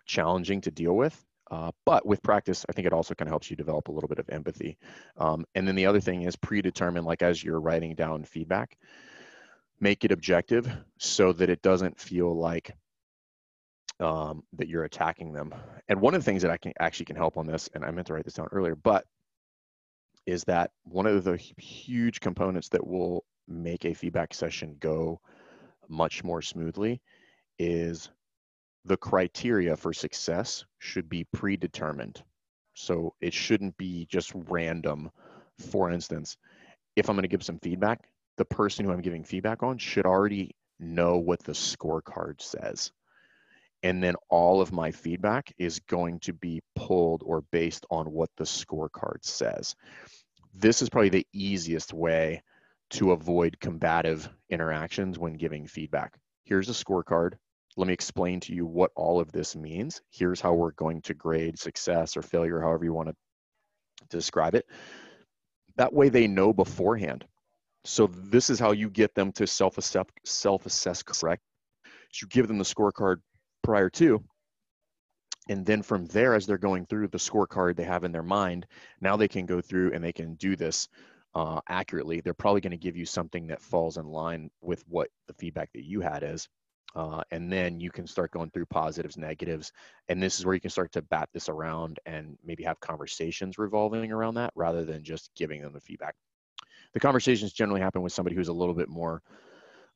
challenging 0.05 0.61
to 0.61 0.71
deal 0.71 0.93
with. 0.93 1.25
Uh, 1.49 1.71
but 1.85 2.05
with 2.05 2.21
practice, 2.23 2.65
I 2.69 2.73
think 2.73 2.87
it 2.87 2.93
also 2.93 3.13
kind 3.13 3.27
of 3.27 3.31
helps 3.31 3.49
you 3.49 3.55
develop 3.55 3.87
a 3.87 3.91
little 3.91 4.09
bit 4.09 4.19
of 4.19 4.29
empathy. 4.29 4.77
Um, 5.17 5.45
and 5.55 5.67
then 5.67 5.75
the 5.75 5.85
other 5.85 6.01
thing 6.01 6.23
is 6.23 6.35
predetermine, 6.35 7.05
like 7.05 7.21
as 7.21 7.43
you're 7.43 7.61
writing 7.61 7.95
down 7.95 8.23
feedback, 8.23 8.77
make 9.79 10.03
it 10.03 10.11
objective 10.11 10.69
so 10.97 11.31
that 11.33 11.49
it 11.49 11.61
doesn't 11.61 11.99
feel 11.99 12.37
like 12.37 12.75
um, 13.99 14.43
that 14.53 14.67
you're 14.67 14.83
attacking 14.83 15.33
them. 15.33 15.53
And 15.87 16.01
one 16.01 16.13
of 16.13 16.21
the 16.21 16.25
things 16.25 16.41
that 16.41 16.51
I 16.51 16.57
can 16.57 16.73
actually 16.79 17.05
can 17.05 17.15
help 17.15 17.37
on 17.37 17.47
this, 17.47 17.69
and 17.73 17.83
I 17.85 17.91
meant 17.91 18.07
to 18.07 18.13
write 18.13 18.25
this 18.25 18.33
down 18.33 18.47
earlier, 18.51 18.75
but 18.75 19.05
is 20.25 20.43
that 20.43 20.71
one 20.83 21.05
of 21.05 21.23
the 21.23 21.37
huge 21.57 22.19
components 22.19 22.69
that 22.69 22.85
will 22.85 23.23
make 23.47 23.85
a 23.85 23.93
feedback 23.93 24.33
session 24.33 24.75
go 24.79 25.21
much 25.87 26.23
more 26.23 26.41
smoothly 26.41 27.01
is 27.57 28.09
the 28.87 28.97
criteria 28.97 29.75
for 29.75 29.93
success 29.93 30.65
should 30.79 31.09
be 31.09 31.25
predetermined. 31.33 32.23
So 32.73 33.13
it 33.21 33.33
shouldn't 33.33 33.77
be 33.77 34.05
just 34.09 34.31
random. 34.33 35.09
For 35.71 35.91
instance, 35.91 36.37
if 36.95 37.09
I'm 37.09 37.15
going 37.15 37.23
to 37.23 37.27
give 37.27 37.43
some 37.43 37.59
feedback, 37.59 38.07
the 38.37 38.45
person 38.45 38.85
who 38.85 38.91
I'm 38.91 39.01
giving 39.01 39.23
feedback 39.23 39.63
on 39.63 39.77
should 39.77 40.05
already 40.05 40.55
know 40.79 41.17
what 41.17 41.43
the 41.43 41.53
scorecard 41.53 42.41
says. 42.41 42.91
And 43.83 44.03
then 44.03 44.15
all 44.29 44.61
of 44.61 44.71
my 44.71 44.91
feedback 44.91 45.51
is 45.57 45.79
going 45.87 46.19
to 46.21 46.33
be 46.33 46.61
pulled 46.75 47.23
or 47.25 47.41
based 47.51 47.85
on 47.89 48.11
what 48.11 48.29
the 48.37 48.43
scorecard 48.43 49.23
says 49.23 49.75
this 50.57 50.81
is 50.81 50.89
probably 50.89 51.09
the 51.09 51.27
easiest 51.33 51.93
way 51.93 52.41
to 52.89 53.11
avoid 53.11 53.59
combative 53.59 54.29
interactions 54.49 55.19
when 55.19 55.33
giving 55.33 55.67
feedback. 55.67 56.17
Here's 56.45 56.69
a 56.69 56.73
scorecard. 56.73 57.33
Let 57.77 57.87
me 57.87 57.93
explain 57.93 58.39
to 58.41 58.53
you 58.53 58.65
what 58.65 58.91
all 58.95 59.19
of 59.19 59.31
this 59.31 59.55
means. 59.55 60.01
Here's 60.09 60.41
how 60.41 60.53
we're 60.53 60.71
going 60.71 61.01
to 61.03 61.13
grade 61.13 61.59
success 61.59 62.17
or 62.17 62.21
failure, 62.23 62.59
however 62.59 62.83
you 62.83 62.93
want 62.93 63.09
to 63.09 63.15
describe 64.09 64.55
it. 64.55 64.65
That 65.75 65.93
way 65.93 66.09
they 66.09 66.27
know 66.27 66.53
beforehand. 66.53 67.25
So 67.85 68.07
this 68.07 68.49
is 68.49 68.59
how 68.59 68.71
you 68.71 68.89
get 68.89 69.13
them 69.13 69.31
to 69.33 69.47
self-assess, 69.47 70.07
self-assess 70.25 71.03
correct. 71.03 71.43
So 72.11 72.23
you 72.23 72.27
give 72.29 72.47
them 72.47 72.57
the 72.57 72.63
scorecard 72.63 73.17
prior 73.63 73.89
to, 73.91 74.23
and 75.49 75.65
then 75.65 75.81
from 75.81 76.05
there 76.07 76.33
as 76.33 76.45
they're 76.45 76.57
going 76.57 76.85
through 76.85 77.07
the 77.07 77.17
scorecard 77.17 77.75
they 77.75 77.83
have 77.83 78.03
in 78.03 78.11
their 78.11 78.23
mind 78.23 78.65
now 79.01 79.15
they 79.15 79.27
can 79.27 79.45
go 79.45 79.61
through 79.61 79.93
and 79.93 80.03
they 80.03 80.11
can 80.11 80.35
do 80.35 80.55
this 80.55 80.87
uh, 81.35 81.59
accurately 81.69 82.21
they're 82.21 82.33
probably 82.33 82.61
going 82.61 82.71
to 82.71 82.77
give 82.77 82.97
you 82.97 83.05
something 83.05 83.47
that 83.47 83.61
falls 83.61 83.97
in 83.97 84.05
line 84.05 84.49
with 84.61 84.83
what 84.87 85.09
the 85.27 85.33
feedback 85.33 85.69
that 85.73 85.83
you 85.83 86.01
had 86.01 86.23
is 86.23 86.47
uh, 86.97 87.21
and 87.31 87.51
then 87.51 87.79
you 87.79 87.91
can 87.91 88.07
start 88.07 88.31
going 88.31 88.49
through 88.49 88.65
positives 88.65 89.17
negatives 89.17 89.71
and 90.09 90.21
this 90.21 90.39
is 90.39 90.45
where 90.45 90.55
you 90.55 90.61
can 90.61 90.71
start 90.71 90.91
to 90.91 91.01
bat 91.03 91.29
this 91.33 91.47
around 91.47 91.99
and 92.05 92.37
maybe 92.43 92.63
have 92.63 92.79
conversations 92.79 93.57
revolving 93.57 94.11
around 94.11 94.33
that 94.33 94.51
rather 94.55 94.83
than 94.83 95.03
just 95.03 95.29
giving 95.35 95.61
them 95.61 95.73
the 95.73 95.79
feedback 95.79 96.15
the 96.93 96.99
conversations 96.99 97.53
generally 97.53 97.81
happen 97.81 98.01
with 98.01 98.13
somebody 98.13 98.35
who's 98.35 98.47
a 98.47 98.53
little 98.53 98.73
bit 98.73 98.89
more 98.89 99.21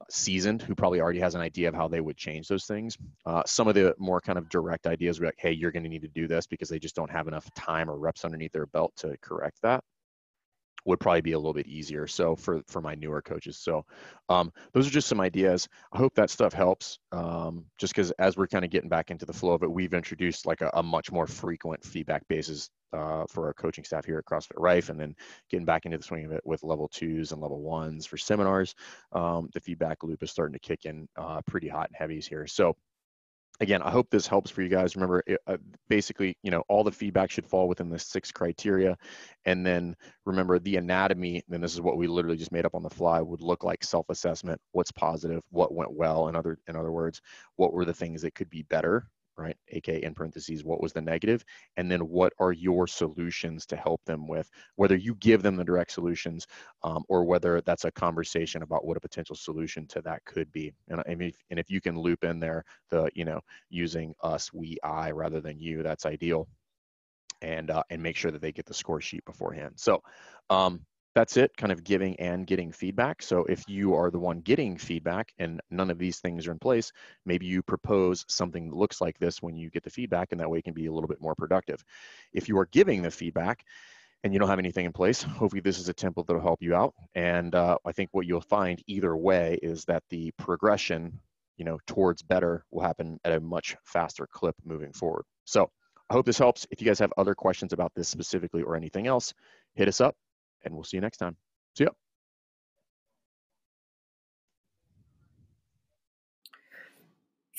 seasoned 0.10 0.62
who 0.62 0.76
probably 0.76 1.00
already 1.00 1.20
has 1.20 1.36
an 1.36 1.42
idea 1.42 1.68
of 1.68 1.76
how 1.76 1.88
they 1.88 2.02
would 2.02 2.18
change 2.18 2.48
those 2.48 2.66
things. 2.66 2.98
Uh, 3.26 3.44
some 3.46 3.68
of 3.68 3.76
the 3.76 3.94
more 3.98 4.20
kind 4.20 4.38
of 4.38 4.50
direct 4.50 4.88
ideas 4.88 5.20
were 5.20 5.28
like, 5.28 5.36
hey, 5.38 5.52
you're 5.52 5.72
going 5.72 5.84
to 5.84 5.90
need 5.90 6.02
to 6.02 6.08
do 6.08 6.28
this 6.28 6.48
because 6.48 6.70
they 6.70 6.80
just 6.80 6.96
don't 6.96 7.12
have 7.12 7.28
enough 7.28 7.52
time 7.54 7.90
or 7.90 7.98
reps 7.98 8.26
underneath 8.26 8.52
their 8.52 8.66
belt 8.66 8.92
to 8.98 9.16
correct 9.22 9.60
that 9.62 9.84
would 10.86 11.00
probably 11.00 11.22
be 11.22 11.34
a 11.34 11.38
little 11.38 11.54
bit 11.54 11.67
easier 11.67 12.08
so 12.08 12.36
for 12.36 12.62
for 12.67 12.82
my 12.82 12.96
newer 12.96 13.22
coaches 13.22 13.58
so 13.58 13.86
um, 14.30 14.52
those 14.74 14.88
are 14.88 14.91
just 14.91 15.08
some 15.08 15.22
ideas 15.22 15.67
i 15.94 15.98
hope 15.98 16.13
that 16.15 16.30
stuff 16.30 16.54
helps 16.54 17.00
um, 17.12 17.65
just 17.78 17.94
because 17.94 18.12
as 18.12 18.38
we're 18.38 18.48
kind 18.48 18.65
of 18.65 18.72
getting 18.72 18.89
back 18.89 19.12
into 19.12 19.26
the 19.26 19.34
flow 19.34 19.54
of 19.54 19.63
it 19.63 19.72
we've 19.72 19.94
introduced 19.94 20.46
like 20.46 20.62
a, 20.62 20.70
a 20.76 20.84
much 20.84 21.12
more 21.12 21.28
frequent 21.28 21.84
feedback 21.84 22.28
basis 22.28 22.70
uh, 22.94 23.26
for 23.30 23.48
our 23.48 23.54
coaching 23.54 23.84
staff 23.84 24.06
here 24.06 24.17
at 24.17 24.26
CrossFit 24.26 24.58
Rife, 24.58 24.89
and 24.89 25.00
then 25.00 25.15
getting 25.50 25.65
back 25.65 25.86
into 25.86 25.98
the 25.98 26.04
swing 26.04 26.26
of 26.26 26.32
it 26.32 26.41
with 26.46 26.63
level 26.63 26.89
twos 26.89 27.32
and 27.32 27.41
level 27.41 27.62
ones 27.62 28.06
for 28.06 28.17
seminars. 28.17 28.76
Um, 29.12 29.50
the 29.54 29.60
feedback 29.60 30.04
loop 30.04 30.24
is 30.24 30.32
starting 30.32 30.54
to 30.54 30.60
kick 30.60 30.86
in 30.86 31.08
uh, 31.17 31.41
pretty 31.48 31.67
hot 31.67 31.88
and 31.88 31.96
heavies 31.98 32.28
here. 32.28 32.46
So 32.48 32.76
again, 33.60 33.82
I 33.82 33.92
hope 33.92 34.10
this 34.10 34.28
helps 34.28 34.50
for 34.50 34.62
you 34.62 34.70
guys. 34.70 34.96
Remember, 34.96 35.24
it, 35.28 35.40
uh, 35.46 35.58
basically, 35.90 36.38
you 36.42 36.52
know, 36.52 36.64
all 36.68 36.84
the 36.84 36.92
feedback 36.92 37.30
should 37.30 37.46
fall 37.46 37.68
within 37.68 37.90
the 37.90 38.00
six 38.00 38.32
criteria. 38.32 38.98
And 39.46 39.66
then 39.66 39.96
remember 40.26 40.58
the 40.60 40.78
anatomy, 40.78 41.44
and 41.52 41.64
this 41.64 41.74
is 41.74 41.82
what 41.82 41.98
we 41.98 42.08
literally 42.08 42.38
just 42.38 42.52
made 42.52 42.66
up 42.66 42.76
on 42.76 42.84
the 42.84 42.90
fly, 42.90 43.22
would 43.22 43.42
look 43.42 43.64
like 43.64 43.84
self-assessment, 43.84 44.60
what's 44.72 44.92
positive, 44.92 45.44
what 45.50 45.74
went 45.74 45.94
well, 45.94 46.28
in 46.28 46.36
other, 46.36 46.58
in 46.68 46.76
other 46.76 46.92
words, 46.92 47.22
what 47.58 47.74
were 47.74 47.86
the 47.86 47.94
things 47.94 48.22
that 48.22 48.36
could 48.36 48.50
be 48.50 48.64
better 48.64 49.08
right? 49.41 49.58
AK 49.73 49.89
in 49.89 50.13
parentheses, 50.13 50.63
what 50.63 50.82
was 50.82 50.93
the 50.93 51.01
negative? 51.01 51.43
And 51.77 51.91
then 51.91 52.01
what 52.01 52.34
are 52.39 52.51
your 52.51 52.88
solutions 52.88 53.65
to 53.67 53.75
help 53.75 54.01
them 54.06 54.27
with, 54.27 54.49
whether 54.75 54.95
you 54.95 55.15
give 55.15 55.41
them 55.41 55.56
the 55.56 55.63
direct 55.63 55.91
solutions 55.91 56.47
um, 56.84 57.04
or 57.10 57.23
whether 57.23 57.62
that's 57.62 57.86
a 57.86 57.91
conversation 57.91 58.62
about 58.62 58.86
what 58.86 58.97
a 58.97 59.01
potential 59.01 59.36
solution 59.36 59.88
to 59.88 60.01
that 60.04 60.23
could 60.25 60.51
be. 60.51 60.73
And, 60.89 61.01
I 61.08 61.15
mean, 61.15 61.32
and 61.49 61.60
if 61.60 61.69
you 61.69 61.82
can 61.82 61.99
loop 61.99 62.23
in 62.23 62.39
there 62.39 62.63
the, 62.89 63.10
you 63.15 63.25
know, 63.25 63.41
using 63.69 64.13
us, 64.21 64.54
we, 64.54 64.77
I 64.84 65.12
rather 65.12 65.41
than 65.41 65.60
you, 65.60 65.84
that's 65.84 66.06
ideal. 66.06 66.47
And, 67.41 67.71
uh, 67.71 67.82
and 67.89 68.04
make 68.04 68.15
sure 68.15 68.30
that 68.30 68.41
they 68.41 68.51
get 68.51 68.67
the 68.67 68.73
score 68.73 69.01
sheet 69.01 69.25
beforehand. 69.25 69.73
So 69.77 70.04
um, 70.51 70.86
that's 71.13 71.36
it 71.36 71.56
kind 71.58 71.71
of 71.71 71.84
giving 71.84 72.17
and 72.19 72.47
getting 72.47 72.71
feedback. 72.71 73.21
So 73.21 73.43
if 73.45 73.63
you 73.67 73.95
are 73.95 74.12
the 74.12 74.19
one 74.19 74.39
getting 74.39 74.78
feedback 74.78 75.34
and 75.38 75.60
none 75.69 75.91
of 75.91 75.97
these 75.97 76.19
things 76.19 76.47
are 76.47 76.52
in 76.52 76.60
place 76.60 76.91
maybe 77.26 77.45
you 77.45 77.62
propose 77.62 78.26
something 78.28 78.69
that 78.69 78.76
looks 78.76 79.02
like 79.02 79.17
this 79.19 79.41
when 79.41 79.56
you 79.56 79.69
get 79.69 79.84
the 79.84 79.89
feedback 79.89 80.32
and 80.32 80.39
that 80.39 80.50
way 80.50 80.60
it 80.60 80.63
can 80.63 80.74
be 80.74 80.86
a 80.86 80.91
little 80.91 81.08
bit 81.08 81.21
more 81.21 81.36
productive. 81.36 81.84
If 82.34 82.47
you 82.47 82.58
are 82.60 82.67
giving 82.67 83.02
the 83.02 83.12
feedback 83.12 83.65
and 84.24 84.34
you 84.34 84.39
don't 84.39 84.50
have 84.50 84.60
anything 84.60 84.86
in 84.86 84.93
place 84.93 85.21
hopefully 85.21 85.62
this 85.62 85.80
is 85.80 85.89
a 85.89 85.93
template 85.93 86.28
that'll 86.28 86.41
help 86.41 86.62
you 86.62 86.76
out. 86.76 86.93
And 87.15 87.54
uh, 87.56 87.78
i 87.86 87.91
think 87.91 88.10
what 88.12 88.26
you'll 88.26 88.41
find 88.41 88.82
either 88.88 89.15
way 89.15 89.60
is 89.62 89.84
that 89.86 90.04
the 90.10 90.32
progression 90.38 91.19
you 91.58 91.65
know 91.65 91.78
towards 91.88 92.21
better 92.21 92.63
will 92.71 92.82
happen 92.84 93.19
at 93.26 93.34
a 93.34 93.39
much 93.39 93.76
faster 93.84 94.28
clip 94.32 94.56
moving 94.63 94.93
forward. 94.93 95.26
So 95.43 95.69
i 96.10 96.13
hope 96.13 96.26
this 96.26 96.38
helps. 96.38 96.65
If 96.71 96.82
you 96.82 96.88
guys 96.88 97.00
have 97.00 97.13
other 97.17 97.36
questions 97.36 97.74
about 97.74 97.91
this 97.95 98.08
specifically 98.08 98.62
or 98.62 98.76
anything 98.78 99.08
else 99.08 99.34
hit 99.76 99.88
us 99.88 100.00
up 100.00 100.15
and 100.63 100.74
we'll 100.74 100.84
see 100.84 100.97
you 100.97 101.02
next 101.02 101.17
time. 101.17 101.36
See 101.76 101.86
ya. 101.86 101.91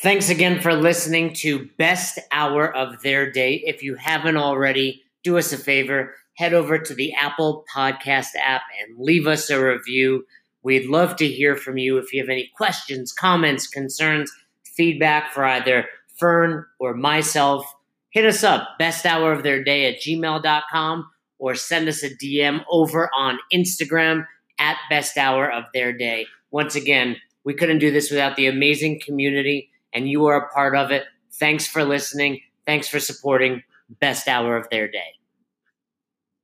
Thanks 0.02 0.30
again 0.30 0.60
for 0.60 0.74
listening 0.74 1.32
to 1.34 1.68
Best 1.78 2.18
Hour 2.32 2.74
of 2.74 3.02
Their 3.02 3.30
Day. 3.30 3.62
If 3.64 3.84
you 3.84 3.94
haven't 3.94 4.36
already, 4.36 5.02
do 5.22 5.38
us 5.38 5.52
a 5.52 5.56
favor, 5.56 6.16
head 6.34 6.54
over 6.54 6.76
to 6.76 6.92
the 6.92 7.14
Apple 7.14 7.64
Podcast 7.72 8.30
app 8.44 8.62
and 8.80 8.98
leave 8.98 9.28
us 9.28 9.48
a 9.48 9.64
review. 9.64 10.26
We'd 10.64 10.88
love 10.88 11.14
to 11.16 11.28
hear 11.28 11.54
from 11.54 11.78
you 11.78 11.98
if 11.98 12.12
you 12.12 12.20
have 12.20 12.28
any 12.28 12.50
questions, 12.56 13.12
comments, 13.12 13.68
concerns, 13.68 14.32
feedback 14.64 15.32
for 15.32 15.44
either 15.44 15.86
Fern 16.18 16.66
or 16.80 16.94
myself. 16.94 17.64
Hit 18.10 18.24
us 18.24 18.42
up, 18.42 18.70
best 18.80 19.06
hour 19.06 19.32
of 19.32 19.44
their 19.44 19.62
day 19.62 19.86
at 19.86 20.00
gmail.com 20.00 21.11
or 21.42 21.56
send 21.56 21.88
us 21.88 22.04
a 22.04 22.08
DM 22.08 22.62
over 22.70 23.10
on 23.18 23.36
Instagram 23.52 24.24
at 24.60 24.76
best 24.88 25.18
hour 25.18 25.50
of 25.50 25.64
their 25.74 25.92
day. 25.92 26.24
Once 26.52 26.76
again, 26.76 27.16
we 27.42 27.52
couldn't 27.52 27.80
do 27.80 27.90
this 27.90 28.12
without 28.12 28.36
the 28.36 28.46
amazing 28.46 29.00
community, 29.04 29.68
and 29.92 30.08
you 30.08 30.24
are 30.26 30.36
a 30.36 30.48
part 30.54 30.76
of 30.76 30.92
it. 30.92 31.02
Thanks 31.32 31.66
for 31.66 31.84
listening. 31.84 32.40
Thanks 32.64 32.86
for 32.86 33.00
supporting 33.00 33.64
Best 34.00 34.28
Hour 34.28 34.56
of 34.56 34.70
Their 34.70 34.86
Day. 34.88 35.18